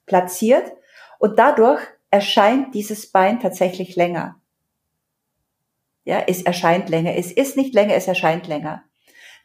platziert 0.05 0.71
und 1.19 1.39
dadurch 1.39 1.81
erscheint 2.11 2.75
dieses 2.75 3.07
Bein 3.07 3.39
tatsächlich 3.39 3.95
länger. 3.95 4.39
Ja, 6.05 6.23
es 6.27 6.41
erscheint 6.41 6.89
länger. 6.89 7.15
Es 7.15 7.31
ist 7.31 7.55
nicht 7.55 7.73
länger, 7.73 7.95
es 7.95 8.07
erscheint 8.07 8.47
länger. 8.47 8.83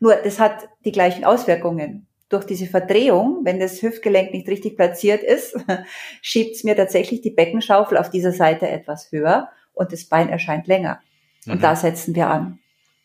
Nur, 0.01 0.17
das 0.17 0.41
hat 0.41 0.69
die 0.85 0.93
gleichen 0.93 1.25
Auswirkungen. 1.25 2.07
Durch 2.29 2.45
diese 2.45 2.67
Verdrehung, 2.67 3.41
wenn 3.45 3.59
das 3.59 3.81
Hüftgelenk 3.81 4.33
nicht 4.33 4.49
richtig 4.49 4.77
platziert 4.77 5.23
ist, 5.23 5.57
schiebt 6.23 6.57
es 6.57 6.65
mir 6.65 6.77
tatsächlich 6.77 7.21
die 7.21 7.31
Beckenschaufel 7.31 7.97
auf 7.97 8.11
dieser 8.11 8.33
Seite 8.33 8.69
etwas 8.69 9.11
höher 9.13 9.49
und 9.73 9.93
das 9.93 10.05
Bein 10.05 10.29
erscheint 10.29 10.67
länger. 10.67 11.01
Und 11.49 11.57
mhm. 11.57 11.61
da 11.61 11.77
setzen 11.77 12.15
wir 12.15 12.29
an. 12.29 12.59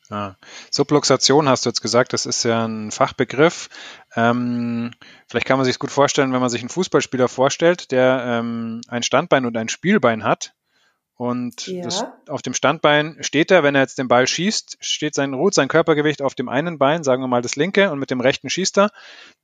Ah. 0.09 0.35
Subluxation 0.69 1.49
hast 1.49 1.65
du 1.65 1.69
jetzt 1.69 1.81
gesagt, 1.81 2.13
das 2.13 2.25
ist 2.25 2.43
ja 2.43 2.65
ein 2.65 2.91
Fachbegriff. 2.91 3.69
Ähm, 4.15 4.91
vielleicht 5.27 5.47
kann 5.47 5.57
man 5.57 5.65
sich 5.65 5.79
gut 5.79 5.91
vorstellen, 5.91 6.33
wenn 6.33 6.41
man 6.41 6.49
sich 6.49 6.61
einen 6.61 6.69
Fußballspieler 6.69 7.27
vorstellt, 7.27 7.91
der 7.91 8.23
ähm, 8.25 8.81
ein 8.87 9.03
Standbein 9.03 9.45
und 9.45 9.57
ein 9.57 9.69
Spielbein 9.69 10.23
hat. 10.23 10.53
Und 11.15 11.67
ja. 11.67 11.83
das, 11.83 12.05
auf 12.27 12.41
dem 12.41 12.53
Standbein 12.53 13.17
steht 13.21 13.49
er, 13.49 13.63
wenn 13.63 13.75
er 13.75 13.81
jetzt 13.81 13.97
den 13.97 14.07
Ball 14.07 14.27
schießt, 14.27 14.77
steht 14.81 15.15
sein, 15.15 15.33
ruht 15.33 15.53
sein 15.53 15.67
Körpergewicht 15.67 16.21
auf 16.21 16.35
dem 16.35 16.49
einen 16.49 16.79
Bein, 16.79 17.03
sagen 17.03 17.23
wir 17.23 17.27
mal 17.27 17.41
das 17.41 17.55
linke, 17.55 17.91
und 17.91 17.99
mit 17.99 18.11
dem 18.11 18.19
rechten 18.19 18.49
schießt 18.49 18.79
er. 18.79 18.91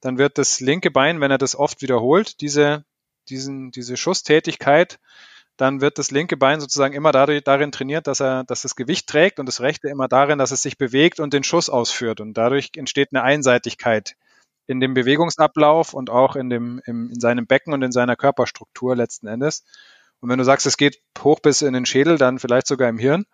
Dann 0.02 0.18
wird 0.18 0.38
das 0.38 0.60
linke 0.60 0.92
Bein, 0.92 1.22
wenn 1.22 1.32
er 1.32 1.38
das 1.38 1.56
oft 1.56 1.82
wiederholt, 1.82 2.42
diese, 2.42 2.86
diesen, 3.30 3.72
diese 3.72 3.98
Schusstätigkeit 3.98 5.00
dann 5.60 5.82
wird 5.82 5.98
das 5.98 6.10
linke 6.10 6.38
Bein 6.38 6.62
sozusagen 6.62 6.94
immer 6.94 7.12
darin 7.12 7.74
trainiert, 7.74 8.08
dass 8.08 8.22
er, 8.22 8.46
dass 8.46 8.62
das 8.62 8.78
Gewicht 8.78 9.08
trägt 9.08 9.42
und 9.42 9.46
das 9.46 9.60
rechte 9.60 9.90
immer 9.90 10.08
darin, 10.08 10.40
dass 10.40 10.52
es 10.52 10.62
sich 10.62 10.78
bewegt 10.78 11.20
und 11.20 11.34
den 11.34 11.44
Schuss 11.44 11.70
ausführt. 11.70 12.22
Und 12.22 12.36
dadurch 12.36 12.72
entsteht 12.78 13.10
eine 13.12 13.24
Einseitigkeit 13.24 14.16
in 14.68 14.80
dem 14.80 14.94
Bewegungsablauf 14.94 15.94
und 15.94 16.10
auch 16.10 16.38
in 16.38 16.50
dem, 16.50 16.82
im, 16.86 17.10
in 17.10 17.20
seinem 17.20 17.46
Becken 17.46 17.74
und 17.74 17.82
in 17.82 17.92
seiner 17.92 18.16
Körperstruktur 18.16 18.96
letzten 18.96 19.28
Endes. 19.28 19.66
Und 20.22 20.30
wenn 20.30 20.38
du 20.38 20.46
sagst, 20.46 20.66
es 20.66 20.78
geht 20.78 21.02
hoch 21.22 21.42
bis 21.42 21.62
in 21.62 21.74
den 21.74 21.86
Schädel, 21.86 22.18
dann 22.18 22.40
vielleicht 22.40 22.68
sogar 22.68 22.88
im 22.88 22.98
Hirn. 22.98 23.26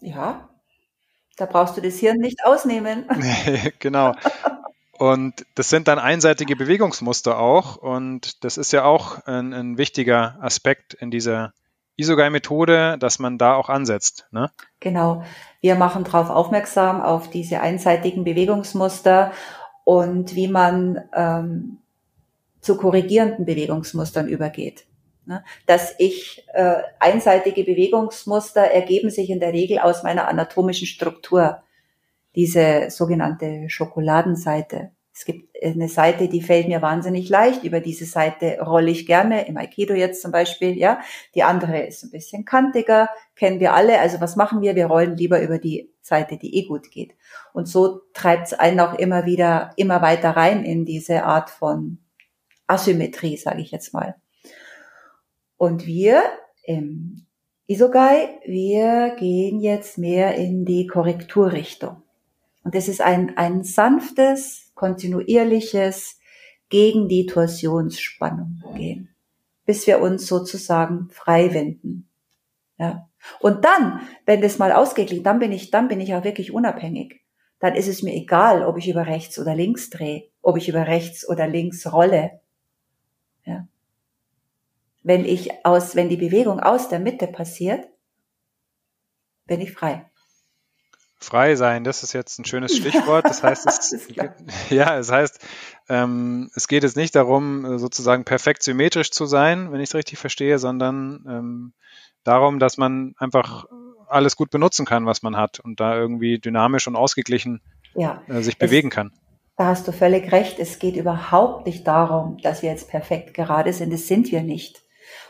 Ja, 0.00 0.48
da 1.36 1.46
brauchst 1.46 1.76
du 1.76 1.80
das 1.80 1.96
Hirn 1.96 2.18
nicht 2.18 2.44
ausnehmen. 2.44 3.08
genau. 3.80 4.14
Und 4.98 5.44
das 5.54 5.68
sind 5.68 5.88
dann 5.88 5.98
einseitige 5.98 6.56
Bewegungsmuster 6.56 7.38
auch. 7.38 7.76
Und 7.76 8.44
das 8.44 8.56
ist 8.56 8.72
ja 8.72 8.84
auch 8.84 9.24
ein, 9.26 9.52
ein 9.52 9.78
wichtiger 9.78 10.38
Aspekt 10.40 10.94
in 10.94 11.10
dieser 11.10 11.52
Isogai-Methode, 11.96 12.96
dass 12.98 13.18
man 13.18 13.38
da 13.38 13.54
auch 13.54 13.68
ansetzt. 13.68 14.26
Ne? 14.30 14.50
Genau. 14.80 15.24
Wir 15.60 15.76
machen 15.76 16.04
darauf 16.04 16.30
aufmerksam, 16.30 17.00
auf 17.00 17.30
diese 17.30 17.60
einseitigen 17.60 18.24
Bewegungsmuster 18.24 19.32
und 19.84 20.34
wie 20.34 20.48
man 20.48 21.00
ähm, 21.14 21.78
zu 22.60 22.76
korrigierenden 22.76 23.44
Bewegungsmustern 23.44 24.28
übergeht. 24.28 24.86
Ne? 25.26 25.44
Dass 25.66 25.94
ich 25.98 26.44
äh, 26.52 26.82
einseitige 26.98 27.64
Bewegungsmuster 27.64 28.62
ergeben 28.62 29.10
sich 29.10 29.30
in 29.30 29.40
der 29.40 29.52
Regel 29.52 29.78
aus 29.78 30.02
meiner 30.02 30.28
anatomischen 30.28 30.86
Struktur 30.86 31.62
diese 32.34 32.90
sogenannte 32.90 33.68
Schokoladenseite. 33.68 34.90
Es 35.12 35.24
gibt 35.24 35.48
eine 35.62 35.88
Seite, 35.88 36.28
die 36.28 36.42
fällt 36.42 36.66
mir 36.66 36.82
wahnsinnig 36.82 37.28
leicht. 37.28 37.62
Über 37.62 37.80
diese 37.80 38.04
Seite 38.04 38.58
rolle 38.60 38.90
ich 38.90 39.06
gerne, 39.06 39.46
im 39.46 39.56
Aikido 39.56 39.94
jetzt 39.94 40.20
zum 40.20 40.32
Beispiel, 40.32 40.76
ja. 40.76 41.00
Die 41.36 41.44
andere 41.44 41.86
ist 41.86 42.02
ein 42.02 42.10
bisschen 42.10 42.44
kantiger, 42.44 43.08
kennen 43.36 43.60
wir 43.60 43.74
alle. 43.74 44.00
Also 44.00 44.20
was 44.20 44.34
machen 44.34 44.60
wir? 44.60 44.74
Wir 44.74 44.86
rollen 44.86 45.16
lieber 45.16 45.40
über 45.40 45.58
die 45.58 45.92
Seite, 46.00 46.36
die 46.36 46.56
eh 46.56 46.66
gut 46.66 46.90
geht. 46.90 47.14
Und 47.52 47.68
so 47.68 48.00
treibt 48.12 48.48
es 48.48 48.54
einen 48.54 48.80
auch 48.80 48.94
immer 48.98 49.24
wieder, 49.24 49.70
immer 49.76 50.02
weiter 50.02 50.30
rein 50.30 50.64
in 50.64 50.84
diese 50.84 51.22
Art 51.22 51.48
von 51.50 51.98
Asymmetrie, 52.66 53.36
sage 53.36 53.60
ich 53.60 53.70
jetzt 53.70 53.94
mal. 53.94 54.16
Und 55.56 55.86
wir 55.86 56.22
im 56.64 57.26
Isogai, 57.66 58.40
wir 58.44 59.14
gehen 59.16 59.60
jetzt 59.60 59.96
mehr 59.96 60.34
in 60.34 60.64
die 60.64 60.86
Korrekturrichtung. 60.86 62.03
Und 62.64 62.74
es 62.74 62.88
ist 62.88 63.00
ein, 63.00 63.36
ein 63.36 63.62
sanftes, 63.62 64.72
kontinuierliches 64.74 66.18
gegen 66.70 67.08
die 67.08 67.26
Torsionsspannung 67.26 68.62
gehen, 68.74 69.14
bis 69.66 69.86
wir 69.86 70.00
uns 70.00 70.26
sozusagen 70.26 71.10
frei 71.10 71.52
wenden. 71.54 72.08
Ja. 72.78 73.08
Und 73.38 73.64
dann, 73.64 74.00
wenn 74.26 74.40
das 74.40 74.58
mal 74.58 74.72
ausgeglichen, 74.72 75.24
dann 75.24 75.38
bin 75.38 75.52
ich, 75.52 75.70
dann 75.70 75.88
bin 75.88 76.00
ich 76.00 76.14
auch 76.14 76.24
wirklich 76.24 76.52
unabhängig. 76.52 77.22
Dann 77.60 77.74
ist 77.74 77.88
es 77.88 78.02
mir 78.02 78.14
egal, 78.14 78.64
ob 78.64 78.78
ich 78.78 78.88
über 78.88 79.06
rechts 79.06 79.38
oder 79.38 79.54
links 79.54 79.90
drehe, 79.90 80.24
ob 80.42 80.56
ich 80.56 80.68
über 80.68 80.86
rechts 80.86 81.28
oder 81.28 81.46
links 81.46 81.90
rolle. 81.92 82.40
Ja. 83.44 83.68
Wenn 85.02 85.24
ich 85.24 85.64
aus, 85.64 85.94
wenn 85.94 86.08
die 86.08 86.16
Bewegung 86.16 86.60
aus 86.60 86.88
der 86.88 86.98
Mitte 86.98 87.26
passiert, 87.26 87.86
bin 89.46 89.60
ich 89.60 89.72
frei. 89.72 90.10
Frei 91.18 91.56
sein, 91.56 91.84
das 91.84 92.02
ist 92.02 92.12
jetzt 92.12 92.38
ein 92.38 92.44
schönes 92.44 92.76
Stichwort. 92.76 93.24
Das 93.24 93.42
heißt, 93.42 93.66
es, 93.66 94.08
ja, 94.70 94.98
es 94.98 95.10
heißt, 95.10 95.38
ähm, 95.88 96.50
es 96.54 96.68
geht 96.68 96.82
jetzt 96.82 96.96
nicht 96.96 97.14
darum, 97.14 97.78
sozusagen 97.78 98.24
perfekt 98.24 98.62
symmetrisch 98.62 99.10
zu 99.10 99.26
sein, 99.26 99.72
wenn 99.72 99.80
ich 99.80 99.90
es 99.90 99.94
richtig 99.94 100.18
verstehe, 100.18 100.58
sondern 100.58 101.24
ähm, 101.28 101.72
darum, 102.24 102.58
dass 102.58 102.76
man 102.76 103.14
einfach 103.18 103.64
alles 104.08 104.36
gut 104.36 104.50
benutzen 104.50 104.86
kann, 104.86 105.06
was 105.06 105.22
man 105.22 105.36
hat 105.36 105.60
und 105.60 105.80
da 105.80 105.96
irgendwie 105.96 106.38
dynamisch 106.38 106.86
und 106.86 106.96
ausgeglichen 106.96 107.60
ja, 107.94 108.22
äh, 108.28 108.42
sich 108.42 108.58
bewegen 108.58 108.90
kann. 108.90 109.12
Da 109.56 109.66
hast 109.66 109.86
du 109.86 109.92
völlig 109.92 110.32
recht. 110.32 110.58
Es 110.58 110.78
geht 110.78 110.96
überhaupt 110.96 111.66
nicht 111.66 111.86
darum, 111.86 112.38
dass 112.38 112.62
wir 112.62 112.70
jetzt 112.70 112.88
perfekt 112.88 113.34
gerade 113.34 113.72
sind. 113.72 113.92
Das 113.92 114.08
sind 114.08 114.32
wir 114.32 114.42
nicht. 114.42 114.82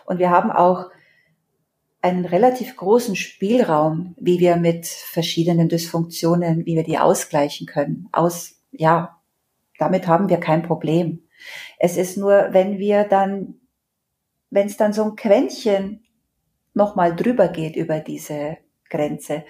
Und 0.07 0.19
wir 0.19 0.31
haben 0.31 0.50
auch 0.50 0.91
einen 2.04 2.26
relativ 2.26 2.76
großen 2.76 3.16
Spielraum, 3.16 4.14
wie 4.18 4.38
wir 4.38 4.56
mit 4.56 4.87
verschiedenen 4.87 5.70
Dysfunktionen, 5.70 6.66
wie 6.66 6.76
wir 6.76 6.84
die 6.84 6.99
ausgleichen 6.99 7.66
können. 7.66 8.11
Aus, 8.12 8.61
ja, 8.73 9.23
damit 9.78 10.06
haben 10.06 10.28
wir 10.28 10.37
kein 10.37 10.62
Problem. 10.62 11.23
Es 11.78 11.96
ist 11.96 12.18
nur, 12.18 12.49
wenn 12.50 12.78
wir 12.78 13.04
dann, 13.04 13.54
wenn 14.50 14.66
es 14.66 14.76
dann 14.76 14.92
so 14.92 15.02
ein 15.04 15.16
Quäntchen 15.16 16.04
nochmal 16.75 17.16
drüber 17.16 17.49
geht 17.49 17.75
über 17.75 18.00
diese 18.00 18.58
Grenze, 18.90 19.44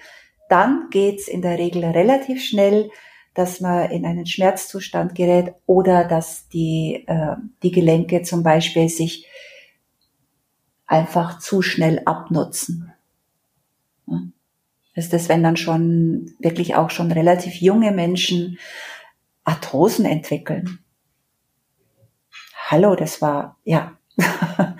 dann 0.47 0.87
geht's 0.91 1.27
in 1.27 1.41
der 1.41 1.59
Regel 1.59 1.83
relativ 1.83 2.41
schnell, 2.41 2.89
dass 3.33 3.59
man 3.59 3.91
in 3.91 4.05
einen 4.05 4.27
Schmerzzustand 4.27 5.13
gerät 5.13 5.53
oder 5.65 6.05
dass 6.05 6.47
die, 6.47 7.03
äh, 7.05 7.35
die 7.63 7.71
Gelenke 7.71 8.21
zum 8.21 8.43
Beispiel 8.43 8.87
sich 8.87 9.27
einfach 10.87 11.39
zu 11.39 11.61
schnell 11.61 12.01
abnutzen. 12.05 12.93
Ist 14.93 15.11
das, 15.11 15.27
wenn 15.27 15.43
dann 15.43 15.57
schon 15.57 16.33
wirklich 16.39 16.75
auch 16.75 16.89
schon 16.89 17.11
relativ 17.11 17.55
junge 17.55 17.91
Menschen 17.91 18.57
Arthrosen 19.43 20.05
entwickeln? 20.05 20.79
Hallo, 22.67 22.95
das 22.95 23.21
war, 23.21 23.57
ja, 23.63 23.97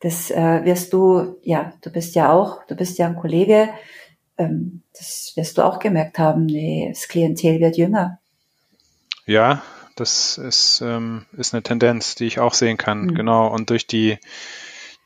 das 0.00 0.30
äh, 0.30 0.64
wirst 0.64 0.92
du, 0.92 1.36
ja, 1.42 1.72
du 1.82 1.90
bist 1.90 2.14
ja 2.14 2.32
auch, 2.32 2.64
du 2.66 2.76
bist 2.76 2.98
ja 2.98 3.06
ein 3.06 3.16
Kollege, 3.16 3.68
ähm, 4.38 4.82
das 4.96 5.32
wirst 5.34 5.58
du 5.58 5.62
auch 5.62 5.78
gemerkt 5.78 6.18
haben, 6.18 6.46
nee, 6.46 6.86
das 6.88 7.08
Klientel 7.08 7.60
wird 7.60 7.76
jünger. 7.76 8.20
Ja, 9.26 9.62
das 9.96 10.38
ist, 10.38 10.80
ähm, 10.80 11.26
ist 11.36 11.52
eine 11.52 11.62
Tendenz, 11.62 12.14
die 12.14 12.26
ich 12.26 12.38
auch 12.38 12.54
sehen 12.54 12.76
kann, 12.76 13.06
mhm. 13.06 13.14
genau. 13.14 13.48
Und 13.48 13.70
durch 13.70 13.86
die 13.86 14.18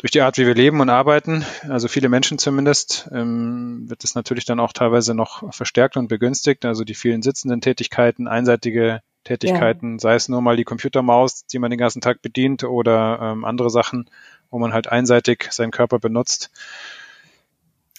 durch 0.02 0.10
die 0.10 0.20
Art, 0.20 0.36
wie 0.36 0.46
wir 0.48 0.54
leben 0.56 0.80
und 0.80 0.90
arbeiten, 0.90 1.46
also 1.68 1.86
viele 1.86 2.08
Menschen 2.08 2.36
zumindest, 2.36 3.08
ähm, 3.12 3.88
wird 3.88 4.02
es 4.02 4.16
natürlich 4.16 4.44
dann 4.44 4.58
auch 4.58 4.72
teilweise 4.72 5.14
noch 5.14 5.54
verstärkt 5.54 5.96
und 5.96 6.08
begünstigt. 6.08 6.64
Also 6.64 6.82
die 6.82 6.96
vielen 6.96 7.22
sitzenden 7.22 7.60
Tätigkeiten, 7.60 8.26
einseitige 8.26 9.02
Tätigkeiten, 9.22 9.92
ja. 9.92 9.98
sei 10.00 10.16
es 10.16 10.28
nur 10.28 10.42
mal 10.42 10.56
die 10.56 10.64
Computermaus, 10.64 11.46
die 11.46 11.60
man 11.60 11.70
den 11.70 11.78
ganzen 11.78 12.00
Tag 12.00 12.20
bedient 12.20 12.64
oder 12.64 13.20
ähm, 13.22 13.44
andere 13.44 13.70
Sachen, 13.70 14.10
wo 14.50 14.58
man 14.58 14.72
halt 14.72 14.88
einseitig 14.88 15.46
seinen 15.52 15.70
Körper 15.70 16.00
benutzt. 16.00 16.50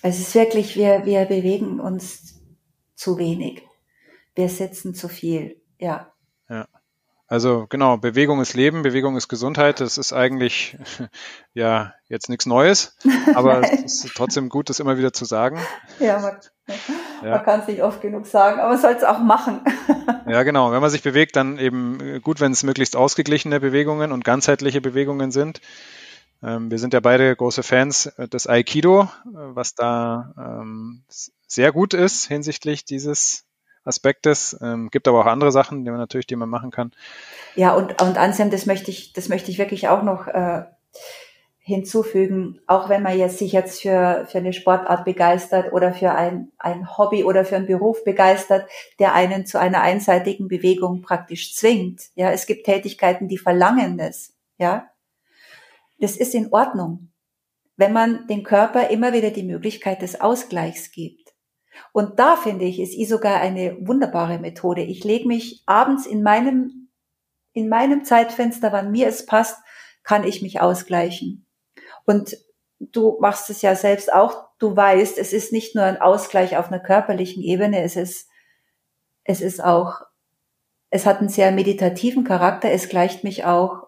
Es 0.01 0.19
ist 0.19 0.35
wirklich, 0.35 0.75
wir, 0.75 1.05
wir 1.05 1.23
bewegen 1.23 1.79
uns 1.79 2.41
zu 2.95 3.17
wenig. 3.17 3.61
Wir 4.35 4.49
sitzen 4.49 4.93
zu 4.93 5.07
viel, 5.07 5.55
ja. 5.79 6.11
Ja. 6.49 6.67
Also 7.33 7.65
genau, 7.67 7.97
Bewegung 7.97 8.41
ist 8.41 8.53
Leben, 8.53 8.83
Bewegung 8.83 9.17
ist 9.17 9.27
Gesundheit. 9.27 9.79
Das 9.79 9.97
ist 9.97 10.13
eigentlich 10.13 10.77
ja 11.55 11.95
jetzt 12.07 12.29
nichts 12.29 12.45
Neues, 12.45 12.95
aber 13.33 13.61
es 13.83 14.05
ist 14.05 14.15
trotzdem 14.15 14.49
gut, 14.49 14.69
das 14.69 14.79
immer 14.79 14.99
wieder 14.99 15.13
zu 15.13 15.25
sagen. 15.25 15.57
Ja, 15.99 16.19
man, 16.19 16.37
ja. 17.23 17.31
man 17.31 17.43
kann 17.43 17.61
es 17.61 17.67
nicht 17.67 17.81
oft 17.81 18.01
genug 18.01 18.27
sagen, 18.27 18.59
aber 18.59 18.69
man 18.69 18.77
soll 18.77 18.91
es 18.91 19.03
auch 19.03 19.17
machen. 19.17 19.61
Ja, 20.25 20.43
genau. 20.43 20.71
Wenn 20.71 20.81
man 20.81 20.89
sich 20.89 21.03
bewegt, 21.03 21.35
dann 21.35 21.57
eben 21.57 22.21
gut, 22.21 22.39
wenn 22.39 22.53
es 22.53 22.63
möglichst 22.63 22.95
ausgeglichene 22.95 23.59
Bewegungen 23.59 24.11
und 24.13 24.23
ganzheitliche 24.23 24.79
Bewegungen 24.79 25.31
sind. 25.31 25.59
Ähm, 26.41 26.71
wir 26.71 26.79
sind 26.79 26.93
ja 26.93 27.01
beide 27.01 27.35
große 27.35 27.61
Fans 27.61 28.13
des 28.17 28.47
Aikido, 28.47 29.09
was 29.25 29.75
da 29.75 30.33
ähm, 30.37 31.03
sehr 31.45 31.71
gut 31.71 31.93
ist 31.93 32.25
hinsichtlich 32.25 32.85
dieses 32.85 33.45
Aspektes. 33.83 34.57
Ähm, 34.61 34.89
gibt 34.89 35.07
aber 35.07 35.21
auch 35.21 35.25
andere 35.25 35.51
Sachen, 35.51 35.83
die 35.83 35.91
man 35.91 35.99
natürlich, 35.99 36.27
die 36.27 36.35
man 36.35 36.49
machen 36.49 36.71
kann. 36.71 36.91
Ja, 37.55 37.73
und, 37.73 38.01
und 38.01 38.17
Anselm, 38.17 38.49
das 38.49 38.65
möchte 38.65 38.91
ich, 38.91 39.13
das 39.13 39.29
möchte 39.29 39.51
ich 39.51 39.57
wirklich 39.57 39.87
auch 39.87 40.03
noch 40.03 40.27
äh, 40.27 40.63
hinzufügen. 41.59 42.59
Auch 42.67 42.89
wenn 42.89 43.03
man 43.03 43.17
jetzt 43.17 43.37
sich 43.37 43.53
jetzt 43.53 43.81
für, 43.81 44.25
für 44.29 44.37
eine 44.37 44.53
Sportart 44.53 45.05
begeistert 45.05 45.71
oder 45.71 45.93
für 45.93 46.11
ein, 46.11 46.51
ein 46.57 46.97
Hobby 46.97 47.23
oder 47.23 47.45
für 47.45 47.55
einen 47.55 47.67
Beruf 47.67 48.03
begeistert, 48.03 48.69
der 48.99 49.13
einen 49.13 49.45
zu 49.45 49.59
einer 49.59 49.81
einseitigen 49.81 50.49
Bewegung 50.49 51.01
praktisch 51.01 51.55
zwingt. 51.55 52.09
Ja, 52.15 52.31
es 52.31 52.45
gibt 52.45 52.65
Tätigkeiten, 52.65 53.29
die 53.29 53.37
verlangen 53.37 53.97
das. 53.97 54.33
Ja, 54.57 54.89
das 55.99 56.17
ist 56.17 56.35
in 56.35 56.51
Ordnung, 56.51 57.11
wenn 57.77 57.93
man 57.93 58.27
den 58.27 58.43
Körper 58.43 58.89
immer 58.89 59.13
wieder 59.13 59.31
die 59.31 59.43
Möglichkeit 59.43 60.01
des 60.01 60.19
Ausgleichs 60.19 60.91
gibt. 60.91 61.22
Und 61.91 62.19
da 62.19 62.35
finde 62.35 62.65
ich, 62.65 62.79
ist 62.79 63.09
sogar 63.09 63.39
eine 63.39 63.77
wunderbare 63.79 64.39
Methode. 64.39 64.81
Ich 64.81 65.03
lege 65.03 65.27
mich 65.27 65.63
abends 65.65 66.05
in 66.05 66.23
meinem, 66.23 66.89
in 67.53 67.69
meinem 67.69 68.03
Zeitfenster, 68.03 68.71
wann 68.71 68.91
mir 68.91 69.07
es 69.07 69.25
passt, 69.25 69.57
kann 70.03 70.23
ich 70.23 70.41
mich 70.41 70.61
ausgleichen. 70.61 71.45
Und 72.05 72.37
du 72.79 73.17
machst 73.19 73.49
es 73.49 73.61
ja 73.61 73.75
selbst 73.75 74.11
auch. 74.11 74.49
Du 74.59 74.75
weißt, 74.75 75.17
es 75.17 75.33
ist 75.33 75.51
nicht 75.51 75.75
nur 75.75 75.83
ein 75.83 76.01
Ausgleich 76.01 76.57
auf 76.57 76.67
einer 76.67 76.79
körperlichen 76.79 77.43
Ebene, 77.43 77.81
es 77.83 77.95
ist, 77.95 78.29
es 79.23 79.41
ist 79.41 79.63
auch, 79.63 80.01
es 80.89 81.05
hat 81.05 81.19
einen 81.19 81.29
sehr 81.29 81.51
meditativen 81.51 82.23
Charakter. 82.23 82.69
Es 82.71 82.89
gleicht 82.89 83.23
mich 83.23 83.45
auch 83.45 83.87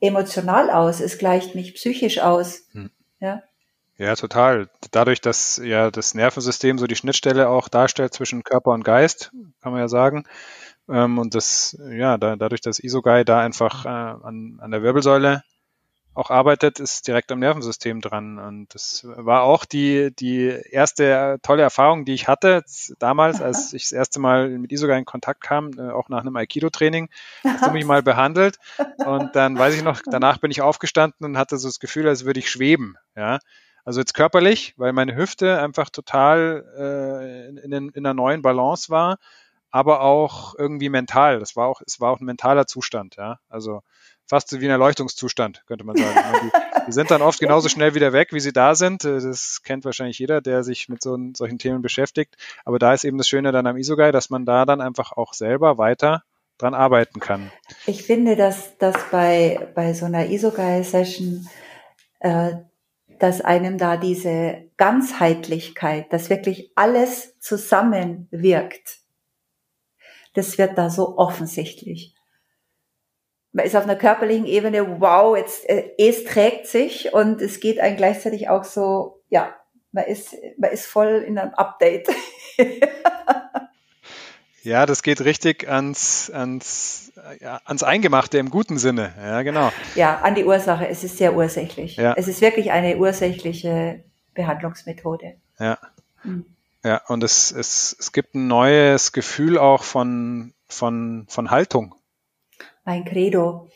emotional 0.00 0.70
aus. 0.70 1.00
Es 1.00 1.18
gleicht 1.18 1.54
mich 1.54 1.74
psychisch 1.74 2.20
aus. 2.20 2.68
Hm. 2.72 2.90
Ja. 3.18 3.42
Ja, 3.98 4.14
total. 4.14 4.68
Dadurch, 4.90 5.20
dass 5.22 5.56
ja 5.62 5.90
das 5.90 6.14
Nervensystem 6.14 6.78
so 6.78 6.86
die 6.86 6.96
Schnittstelle 6.96 7.48
auch 7.48 7.68
darstellt 7.68 8.12
zwischen 8.12 8.44
Körper 8.44 8.72
und 8.72 8.84
Geist, 8.84 9.32
kann 9.62 9.72
man 9.72 9.80
ja 9.80 9.88
sagen. 9.88 10.24
Ähm, 10.88 11.18
und 11.18 11.34
das, 11.34 11.78
ja, 11.90 12.18
da, 12.18 12.36
dadurch, 12.36 12.60
dass 12.60 12.78
Isogai 12.78 13.24
da 13.24 13.40
einfach 13.40 13.86
äh, 13.86 13.88
an, 13.88 14.58
an 14.60 14.70
der 14.70 14.82
Wirbelsäule 14.82 15.42
auch 16.14 16.30
arbeitet, 16.30 16.80
ist 16.80 17.08
direkt 17.08 17.32
am 17.32 17.40
Nervensystem 17.40 18.00
dran. 18.00 18.38
Und 18.38 18.74
das 18.74 19.06
war 19.06 19.42
auch 19.42 19.64
die, 19.66 20.14
die 20.16 20.46
erste 20.70 21.38
tolle 21.42 21.62
Erfahrung, 21.62 22.04
die 22.04 22.14
ich 22.14 22.28
hatte 22.28 22.64
damals, 22.98 23.40
als 23.42 23.72
ich 23.74 23.84
das 23.84 23.92
erste 23.92 24.20
Mal 24.20 24.50
mit 24.50 24.72
Isogai 24.72 24.98
in 24.98 25.04
Kontakt 25.06 25.42
kam, 25.42 25.72
äh, 25.78 25.90
auch 25.90 26.08
nach 26.10 26.20
einem 26.22 26.36
Aikido-Training. 26.36 27.10
Hast 27.44 27.66
du 27.66 27.72
mich 27.72 27.84
mal 27.86 28.02
behandelt. 28.02 28.58
Und 29.04 29.36
dann 29.36 29.58
weiß 29.58 29.74
ich 29.76 29.82
noch, 29.82 30.00
danach 30.04 30.38
bin 30.38 30.50
ich 30.50 30.62
aufgestanden 30.62 31.26
und 31.26 31.38
hatte 31.38 31.58
so 31.58 31.68
das 31.68 31.80
Gefühl, 31.80 32.08
als 32.08 32.24
würde 32.24 32.40
ich 32.40 32.50
schweben. 32.50 32.96
Ja. 33.16 33.38
Also 33.86 34.00
jetzt 34.00 34.14
körperlich, 34.14 34.74
weil 34.76 34.92
meine 34.92 35.14
Hüfte 35.14 35.60
einfach 35.60 35.90
total 35.90 36.64
äh, 36.76 37.48
in, 37.48 37.72
in, 37.72 37.88
in 37.90 38.04
einer 38.04 38.14
neuen 38.14 38.42
Balance 38.42 38.90
war, 38.90 39.18
aber 39.70 40.00
auch 40.00 40.56
irgendwie 40.58 40.88
mental. 40.88 41.38
Das 41.38 41.54
war 41.54 41.68
auch, 41.68 41.80
es 41.86 42.00
war 42.00 42.10
auch 42.10 42.20
ein 42.20 42.24
mentaler 42.24 42.66
Zustand, 42.66 43.14
ja. 43.16 43.38
Also 43.48 43.82
fast 44.26 44.60
wie 44.60 44.64
ein 44.64 44.72
Erleuchtungszustand, 44.72 45.62
könnte 45.66 45.84
man 45.84 45.96
sagen. 45.96 46.18
die, 46.42 46.82
die, 46.88 46.92
sind 46.92 47.12
dann 47.12 47.22
oft 47.22 47.38
genauso 47.38 47.68
schnell 47.68 47.94
wieder 47.94 48.12
weg, 48.12 48.32
wie 48.32 48.40
sie 48.40 48.52
da 48.52 48.74
sind. 48.74 49.04
Äh, 49.04 49.20
das 49.20 49.60
kennt 49.62 49.84
wahrscheinlich 49.84 50.18
jeder, 50.18 50.40
der 50.40 50.64
sich 50.64 50.88
mit 50.88 51.00
so, 51.00 51.16
solchen 51.34 51.58
Themen 51.58 51.80
beschäftigt. 51.80 52.36
Aber 52.64 52.80
da 52.80 52.92
ist 52.92 53.04
eben 53.04 53.18
das 53.18 53.28
Schöne 53.28 53.52
dann 53.52 53.68
am 53.68 53.76
Isogai, 53.76 54.10
dass 54.10 54.30
man 54.30 54.44
da 54.44 54.64
dann 54.64 54.80
einfach 54.80 55.12
auch 55.12 55.32
selber 55.32 55.78
weiter 55.78 56.24
dran 56.58 56.74
arbeiten 56.74 57.20
kann. 57.20 57.52
Ich 57.86 58.02
finde, 58.02 58.34
dass, 58.34 58.76
dass 58.78 58.96
bei, 59.12 59.68
bei 59.76 59.94
so 59.94 60.06
einer 60.06 60.26
Isogai-Session 60.26 61.48
äh, 62.18 62.54
dass 63.18 63.40
einem 63.40 63.78
da 63.78 63.96
diese 63.96 64.70
Ganzheitlichkeit, 64.76 66.12
dass 66.12 66.30
wirklich 66.30 66.72
alles 66.74 67.38
zusammenwirkt, 67.40 68.98
das 70.34 70.58
wird 70.58 70.76
da 70.76 70.90
so 70.90 71.16
offensichtlich. 71.16 72.14
Man 73.52 73.64
ist 73.64 73.74
auf 73.74 73.84
einer 73.84 73.96
körperlichen 73.96 74.46
Ebene, 74.46 75.00
wow, 75.00 75.36
jetzt, 75.36 75.68
äh, 75.68 75.92
es 75.98 76.24
trägt 76.24 76.66
sich 76.66 77.14
und 77.14 77.40
es 77.40 77.60
geht 77.60 77.80
einem 77.80 77.96
gleichzeitig 77.96 78.50
auch 78.50 78.64
so, 78.64 79.22
ja, 79.30 79.56
man 79.92 80.04
ist, 80.04 80.36
man 80.58 80.70
ist 80.70 80.86
voll 80.86 81.24
in 81.26 81.38
einem 81.38 81.54
Update. 81.54 82.08
Ja, 84.66 84.84
das 84.84 85.04
geht 85.04 85.20
richtig 85.20 85.68
ans, 85.68 86.28
ans, 86.28 87.12
ja, 87.40 87.60
ans 87.64 87.84
Eingemachte 87.84 88.38
im 88.38 88.50
guten 88.50 88.78
Sinne. 88.78 89.14
Ja, 89.16 89.42
genau. 89.42 89.70
Ja, 89.94 90.18
an 90.22 90.34
die 90.34 90.44
Ursache. 90.44 90.88
Es 90.88 91.04
ist 91.04 91.18
sehr 91.18 91.36
ursächlich. 91.36 91.94
Ja. 91.94 92.14
Es 92.16 92.26
ist 92.26 92.40
wirklich 92.40 92.72
eine 92.72 92.96
ursächliche 92.96 94.02
Behandlungsmethode. 94.34 95.36
Ja. 95.60 95.78
Mhm. 96.24 96.46
Ja, 96.82 97.00
und 97.06 97.22
es, 97.22 97.52
es, 97.52 97.96
es 97.98 98.10
gibt 98.10 98.34
ein 98.34 98.48
neues 98.48 99.12
Gefühl 99.12 99.56
auch 99.56 99.84
von, 99.84 100.52
von, 100.66 101.26
von 101.28 101.50
Haltung. 101.52 101.94
Mein 102.84 103.04
Credo. 103.04 103.68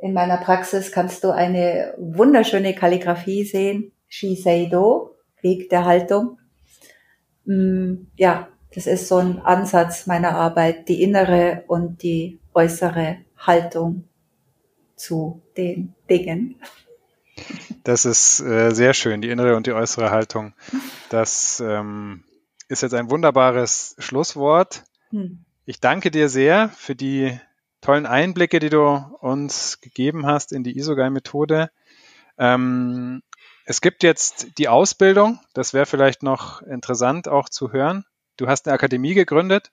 In 0.00 0.14
meiner 0.14 0.38
Praxis 0.38 0.92
kannst 0.92 1.24
du 1.24 1.30
eine 1.30 1.92
wunderschöne 1.98 2.74
Kalligrafie 2.74 3.44
sehen. 3.44 3.92
Shiseido, 4.08 5.14
Weg 5.42 5.68
der 5.68 5.84
Haltung. 5.84 6.38
Mm, 7.44 8.06
ja, 8.16 8.48
das 8.74 8.86
ist 8.86 9.08
so 9.08 9.18
ein 9.18 9.40
Ansatz 9.40 10.06
meiner 10.06 10.34
Arbeit, 10.34 10.88
die 10.88 11.02
innere 11.02 11.64
und 11.66 12.02
die 12.02 12.40
äußere 12.54 13.18
Haltung 13.36 14.08
zu 14.96 15.42
den 15.56 15.94
Dingen. 16.08 16.60
Das 17.84 18.04
ist 18.04 18.40
äh, 18.40 18.70
sehr 18.72 18.94
schön, 18.94 19.20
die 19.20 19.30
innere 19.30 19.56
und 19.56 19.66
die 19.66 19.72
äußere 19.72 20.10
Haltung. 20.10 20.54
Das 21.08 21.62
ähm, 21.64 22.24
ist 22.68 22.82
jetzt 22.82 22.94
ein 22.94 23.10
wunderbares 23.10 23.96
Schlusswort. 23.98 24.84
Hm. 25.10 25.44
Ich 25.64 25.80
danke 25.80 26.10
dir 26.10 26.28
sehr 26.28 26.68
für 26.70 26.94
die 26.94 27.38
tollen 27.80 28.06
Einblicke, 28.06 28.58
die 28.58 28.70
du 28.70 28.80
uns 29.20 29.80
gegeben 29.80 30.26
hast 30.26 30.52
in 30.52 30.62
die 30.62 30.76
Isogai-Methode. 30.76 31.70
Ähm, 32.38 33.22
es 33.64 33.80
gibt 33.80 34.02
jetzt 34.02 34.58
die 34.58 34.68
Ausbildung, 34.68 35.40
das 35.54 35.74
wäre 35.74 35.86
vielleicht 35.86 36.22
noch 36.22 36.62
interessant 36.62 37.28
auch 37.28 37.48
zu 37.48 37.72
hören. 37.72 38.04
Du 38.36 38.48
hast 38.48 38.66
eine 38.66 38.74
Akademie 38.74 39.14
gegründet? 39.14 39.70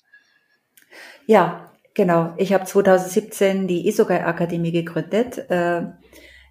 Ja, 1.26 1.72
genau. 1.93 2.34
Ich 2.38 2.54
habe 2.54 2.63
2017 2.65 3.67
die 3.67 3.88
Isogai-Akademie 3.88 4.72
gegründet. 4.72 5.50
Äh, 5.50 5.88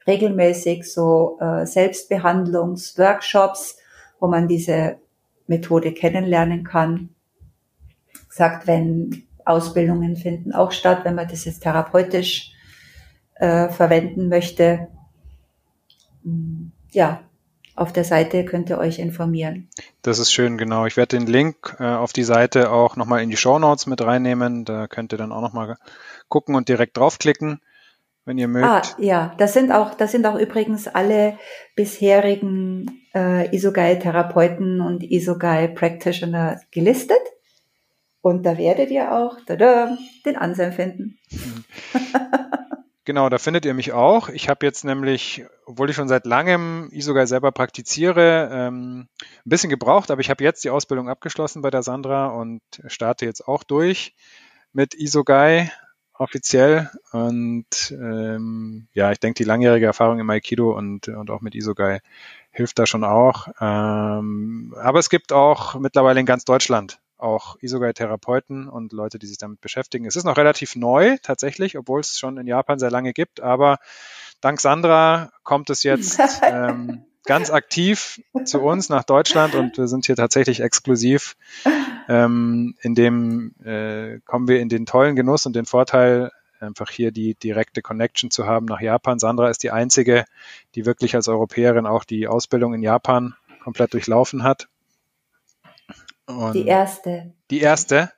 regelmäßig 0.07 0.91
so 0.91 1.37
äh, 1.39 1.65
Selbstbehandlungsworkshops, 1.65 3.77
wo 4.19 4.27
man 4.27 4.47
diese 4.47 4.97
Methode 5.47 5.93
kennenlernen 5.93 6.63
kann. 6.63 7.09
Sagt, 8.29 8.67
wenn 8.67 9.23
Ausbildungen 9.45 10.15
finden 10.15 10.53
auch 10.53 10.71
statt, 10.71 11.01
wenn 11.03 11.15
man 11.15 11.27
das 11.27 11.45
jetzt 11.45 11.61
therapeutisch 11.61 12.53
äh, 13.35 13.69
verwenden 13.69 14.29
möchte. 14.29 14.87
Hm, 16.23 16.71
ja, 16.91 17.21
auf 17.79 17.93
der 17.93 18.03
Seite 18.03 18.45
könnt 18.45 18.69
ihr 18.69 18.77
euch 18.77 18.99
informieren. 18.99 19.69
Das 20.01 20.19
ist 20.19 20.31
schön, 20.31 20.57
genau. 20.57 20.85
Ich 20.85 20.97
werde 20.97 21.17
den 21.17 21.27
Link 21.27 21.75
äh, 21.79 21.83
auf 21.83 22.13
die 22.13 22.23
Seite 22.23 22.71
auch 22.71 22.95
nochmal 22.95 23.21
in 23.21 23.29
die 23.29 23.37
Show 23.37 23.59
Notes 23.59 23.87
mit 23.87 24.01
reinnehmen. 24.01 24.65
Da 24.65 24.87
könnt 24.87 25.13
ihr 25.13 25.17
dann 25.17 25.31
auch 25.31 25.41
nochmal 25.41 25.77
gucken 26.27 26.55
und 26.55 26.69
direkt 26.69 26.97
draufklicken, 26.97 27.61
wenn 28.25 28.37
ihr 28.37 28.47
mögt. 28.47 28.65
Ah, 28.65 28.81
ja, 28.97 29.33
das 29.37 29.53
sind 29.53 29.71
auch, 29.71 29.93
das 29.93 30.11
sind 30.11 30.25
auch 30.25 30.37
übrigens 30.37 30.87
alle 30.87 31.37
bisherigen 31.75 33.05
äh, 33.15 33.55
Isogai-Therapeuten 33.55 34.81
und 34.81 35.03
Isogai-Practitioner 35.03 36.59
gelistet. 36.71 37.21
Und 38.21 38.45
da 38.45 38.57
werdet 38.57 38.91
ihr 38.91 39.13
auch 39.13 39.37
tada, 39.45 39.97
den 40.25 40.35
Anselm 40.35 40.73
finden. 40.73 41.17
Genau, 43.05 43.29
da 43.29 43.37
findet 43.39 43.65
ihr 43.65 43.73
mich 43.73 43.91
auch. 43.93 44.29
Ich 44.29 44.49
habe 44.49 44.65
jetzt 44.65 44.83
nämlich, 44.85 45.43
obwohl 45.65 45.89
ich 45.89 45.95
schon 45.95 46.07
seit 46.07 46.25
langem 46.25 46.89
Isogai 46.91 47.25
selber 47.25 47.51
praktiziere, 47.51 48.49
ähm, 48.51 49.07
ein 49.19 49.49
bisschen 49.49 49.69
gebraucht, 49.69 50.11
aber 50.11 50.21
ich 50.21 50.29
habe 50.29 50.43
jetzt 50.43 50.63
die 50.63 50.69
Ausbildung 50.69 51.09
abgeschlossen 51.09 51.61
bei 51.61 51.71
der 51.71 51.81
Sandra 51.81 52.27
und 52.27 52.61
starte 52.87 53.25
jetzt 53.25 53.47
auch 53.47 53.63
durch 53.63 54.13
mit 54.73 54.93
Isogai 54.93 55.71
offiziell. 56.13 56.91
Und 57.11 57.91
ähm, 57.91 58.87
ja, 58.93 59.11
ich 59.11 59.19
denke, 59.19 59.37
die 59.37 59.47
langjährige 59.47 59.87
Erfahrung 59.87 60.19
im 60.19 60.29
Aikido 60.29 60.77
und, 60.77 61.07
und 61.07 61.31
auch 61.31 61.41
mit 61.41 61.55
Isogai 61.55 62.01
hilft 62.51 62.77
da 62.77 62.85
schon 62.85 63.03
auch. 63.03 63.47
Ähm, 63.59 64.75
aber 64.77 64.99
es 64.99 65.09
gibt 65.09 65.31
auch 65.33 65.75
mittlerweile 65.79 66.19
in 66.19 66.25
ganz 66.25 66.45
Deutschland 66.45 66.98
auch 67.19 67.57
Isogai-Therapeuten 67.61 68.67
und 68.67 68.93
Leute, 68.93 69.19
die 69.19 69.27
sich 69.27 69.37
damit 69.37 69.61
beschäftigen. 69.61 70.05
Es 70.05 70.15
ist 70.15 70.23
noch 70.23 70.37
relativ 70.37 70.75
neu 70.75 71.17
tatsächlich, 71.21 71.77
obwohl 71.77 71.99
es 71.99 72.17
schon 72.17 72.37
in 72.37 72.47
Japan 72.47 72.79
sehr 72.79 72.91
lange 72.91 73.13
gibt, 73.13 73.41
aber 73.41 73.77
dank 74.41 74.59
Sandra 74.61 75.31
kommt 75.43 75.69
es 75.69 75.83
jetzt 75.83 76.19
ähm, 76.43 77.03
ganz 77.25 77.51
aktiv 77.51 78.21
zu 78.45 78.61
uns 78.61 78.89
nach 78.89 79.03
Deutschland 79.03 79.55
und 79.55 79.77
wir 79.77 79.87
sind 79.87 80.05
hier 80.05 80.15
tatsächlich 80.15 80.61
exklusiv. 80.61 81.35
Ähm, 82.07 82.75
in 82.81 82.95
dem 82.95 83.53
äh, 83.63 84.19
kommen 84.25 84.47
wir 84.47 84.59
in 84.59 84.69
den 84.69 84.85
tollen 84.85 85.15
Genuss 85.15 85.45
und 85.45 85.55
den 85.55 85.65
Vorteil, 85.65 86.31
einfach 86.59 86.89
hier 86.89 87.11
die 87.11 87.35
direkte 87.35 87.81
Connection 87.81 88.31
zu 88.31 88.45
haben 88.45 88.65
nach 88.65 88.81
Japan. 88.81 89.19
Sandra 89.19 89.49
ist 89.49 89.63
die 89.63 89.71
einzige, 89.71 90.25
die 90.75 90.85
wirklich 90.85 91.15
als 91.15 91.27
Europäerin 91.27 91.85
auch 91.85 92.03
die 92.03 92.27
Ausbildung 92.27 92.73
in 92.73 92.81
Japan 92.81 93.35
komplett 93.63 93.93
durchlaufen 93.93 94.43
hat. 94.43 94.67
Und 96.29 96.53
die 96.53 96.67
erste. 96.67 97.33
Die 97.49 97.61
erste? 97.61 98.11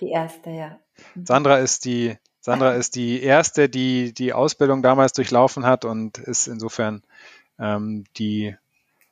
Die 0.00 0.10
erste, 0.10 0.50
ja. 0.50 0.78
Sandra 1.24 1.58
ist 1.58 1.84
die, 1.84 2.16
Sandra 2.40 2.74
ist 2.74 2.94
die 2.94 3.22
erste, 3.22 3.68
die 3.68 4.14
die 4.14 4.32
Ausbildung 4.32 4.82
damals 4.82 5.12
durchlaufen 5.12 5.66
hat 5.66 5.84
und 5.84 6.18
ist 6.18 6.46
insofern 6.46 7.02
ähm, 7.58 8.04
die 8.16 8.56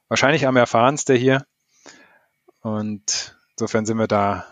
wahrscheinlich 0.09 0.47
am 0.47 0.57
erfahrenste 0.57 1.15
hier. 1.15 1.45
Und 2.61 3.37
insofern 3.53 3.87
sind 3.87 3.99
wir 3.99 4.07
da 4.07 4.47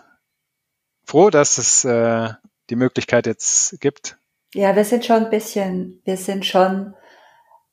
froh, 1.05 1.29
dass 1.29 1.57
es 1.57 1.85
äh, 1.85 2.29
die 2.69 2.75
Möglichkeit 2.75 3.25
jetzt 3.25 3.79
gibt. 3.79 4.17
Ja, 4.53 4.75
wir 4.75 4.85
sind 4.85 5.05
schon 5.05 5.25
ein 5.25 5.29
bisschen, 5.29 6.01
wir 6.03 6.17
sind 6.17 6.45
schon, 6.45 6.93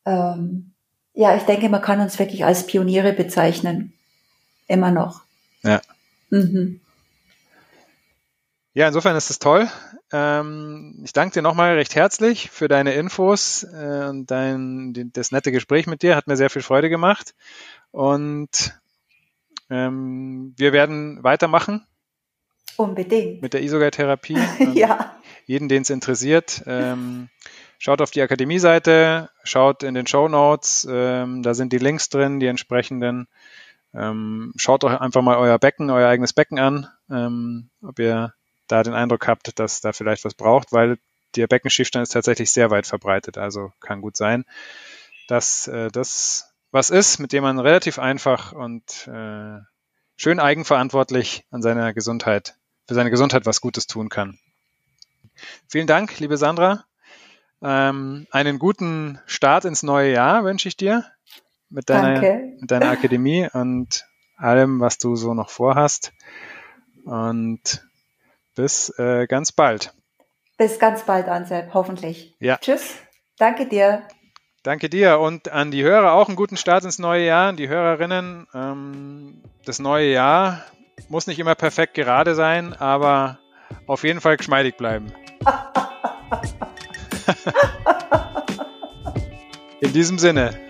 ähm, 0.07 0.73
ja, 1.13 1.37
ich 1.37 1.43
denke, 1.43 1.69
man 1.69 1.83
kann 1.83 2.01
uns 2.01 2.19
wirklich 2.19 2.45
als 2.45 2.67
Pioniere 2.67 3.13
bezeichnen. 3.13 3.93
Immer 4.67 4.91
noch. 4.91 5.23
Ja. 5.63 5.81
Mhm. 6.31 6.81
Ja, 8.73 8.87
insofern 8.87 9.17
ist 9.17 9.31
es 9.31 9.41
toll. 9.41 9.69
Ähm, 10.13 11.01
ich 11.05 11.13
danke 11.13 11.35
dir 11.35 11.43
nochmal 11.43 11.75
recht 11.75 11.95
herzlich 11.97 12.51
für 12.51 12.69
deine 12.69 12.95
Infos 12.95 13.65
äh, 13.65 14.07
und 14.09 14.31
dein, 14.31 15.11
das 15.13 15.33
nette 15.33 15.51
Gespräch 15.51 15.87
mit 15.87 16.03
dir. 16.03 16.15
Hat 16.15 16.29
mir 16.29 16.37
sehr 16.37 16.51
viel 16.51 16.63
Freude 16.63 16.89
gemacht. 16.89 17.35
Und 17.91 18.81
ähm, 19.71 20.55
wir 20.57 20.73
werden 20.73 21.23
weitermachen. 21.23 21.85
Unbedingt. 22.77 23.43
Mit 23.43 23.55
der 23.55 23.63
Isogai-Therapie. 23.63 24.39
ja. 24.75 25.17
Jeden, 25.47 25.69
den 25.69 25.83
es 25.83 25.91
interessiert, 25.91 26.63
ähm, 26.67 27.29
schaut 27.79 28.01
auf 28.01 28.13
die 28.13 28.23
Akademie-Seite, 28.23 29.31
schaut 29.43 29.83
in 29.83 29.95
den 29.95 30.07
Show 30.07 30.29
Notes. 30.29 30.87
Ähm, 30.89 31.43
da 31.43 31.55
sind 31.55 31.73
die 31.73 31.79
Links 31.79 32.09
drin, 32.09 32.39
die 32.39 32.47
entsprechenden. 32.47 33.27
Ähm, 33.93 34.53
schaut 34.57 34.85
euch 34.85 35.01
einfach 35.01 35.23
mal 35.23 35.37
euer 35.37 35.59
Becken, 35.59 35.91
euer 35.91 36.09
eigenes 36.09 36.33
Becken 36.33 36.59
an, 36.59 36.89
ähm, 37.11 37.71
ob 37.83 37.99
ihr 37.99 38.35
da 38.69 38.83
den 38.83 38.95
Eindruck 38.95 39.27
habt, 39.27 39.59
dass 39.59 39.81
da 39.81 39.93
vielleicht 39.93 40.25
was 40.25 40.35
braucht, 40.35 40.73
weil 40.73 40.99
der 41.37 41.47
Beckenschiefstand 41.47 42.05
ist 42.05 42.13
tatsächlich 42.13 42.53
sehr 42.53 42.71
weit 42.71 42.87
verbreitet. 42.87 43.39
Also 43.39 43.73
kann 43.81 44.01
gut 44.01 44.17
sein, 44.17 44.45
dass 45.29 45.69
äh, 45.69 45.91
das 45.91 46.53
was 46.73 46.91
ist, 46.91 47.19
mit 47.19 47.33
dem 47.33 47.43
man 47.43 47.59
relativ 47.59 47.99
einfach 47.99 48.53
und 48.53 49.09
äh, 49.09 49.59
schön 50.17 50.39
eigenverantwortlich 50.39 51.45
an 51.51 51.63
seiner 51.63 51.93
Gesundheit, 51.93 52.55
für 52.87 52.95
seine 52.95 53.11
Gesundheit 53.11 53.45
was 53.45 53.61
Gutes 53.61 53.87
tun 53.87 54.09
kann. 54.09 54.39
Vielen 55.67 55.87
Dank, 55.87 56.19
liebe 56.21 56.37
Sandra. 56.37 56.85
Ähm, 57.63 58.27
einen 58.31 58.59
guten 58.59 59.19
Start 59.27 59.65
ins 59.65 59.83
neue 59.83 60.13
Jahr 60.13 60.45
wünsche 60.45 60.69
ich 60.69 60.77
dir 60.77 61.05
mit 61.71 61.89
deiner, 61.89 62.21
mit 62.21 62.71
deiner 62.71 62.91
Akademie 62.91 63.49
und 63.53 64.05
allem, 64.37 64.81
was 64.81 64.99
du 64.99 65.17
so 65.17 65.35
noch 65.35 65.51
vorhast. 65.51 66.13
Und 67.05 67.87
bis 68.55 68.91
äh, 68.99 69.27
ganz 69.27 69.53
bald. 69.53 69.95
Bis 70.59 70.79
ganz 70.79 71.05
bald, 71.05 71.29
Anselm, 71.29 71.73
hoffentlich. 71.73 72.37
Ja. 72.41 72.59
Tschüss. 72.59 72.97
Danke 73.39 73.67
dir. 73.67 74.03
Danke 74.63 74.91
dir 74.91 75.21
und 75.21 75.51
an 75.51 75.71
die 75.71 75.83
Hörer 75.83 76.13
auch 76.13 76.29
einen 76.29 76.37
guten 76.37 76.59
Start 76.59 76.85
ins 76.85 76.99
neue 76.99 77.25
Jahr, 77.25 77.55
die 77.55 77.69
Hörerinnen. 77.69 78.47
Ähm, 78.53 79.43
das 79.65 79.79
neue 79.79 80.13
Jahr 80.13 80.63
muss 81.09 81.27
nicht 81.27 81.39
immer 81.39 81.55
perfekt 81.55 81.95
gerade 81.95 82.35
sein, 82.35 82.75
aber 82.75 83.39
auf 83.87 84.05
jeden 84.05 84.21
Fall 84.21 84.37
geschmeidig 84.37 84.77
bleiben. 84.77 85.15
In 89.81 89.95
diesem 89.95 90.19
Sinne. 90.19 90.70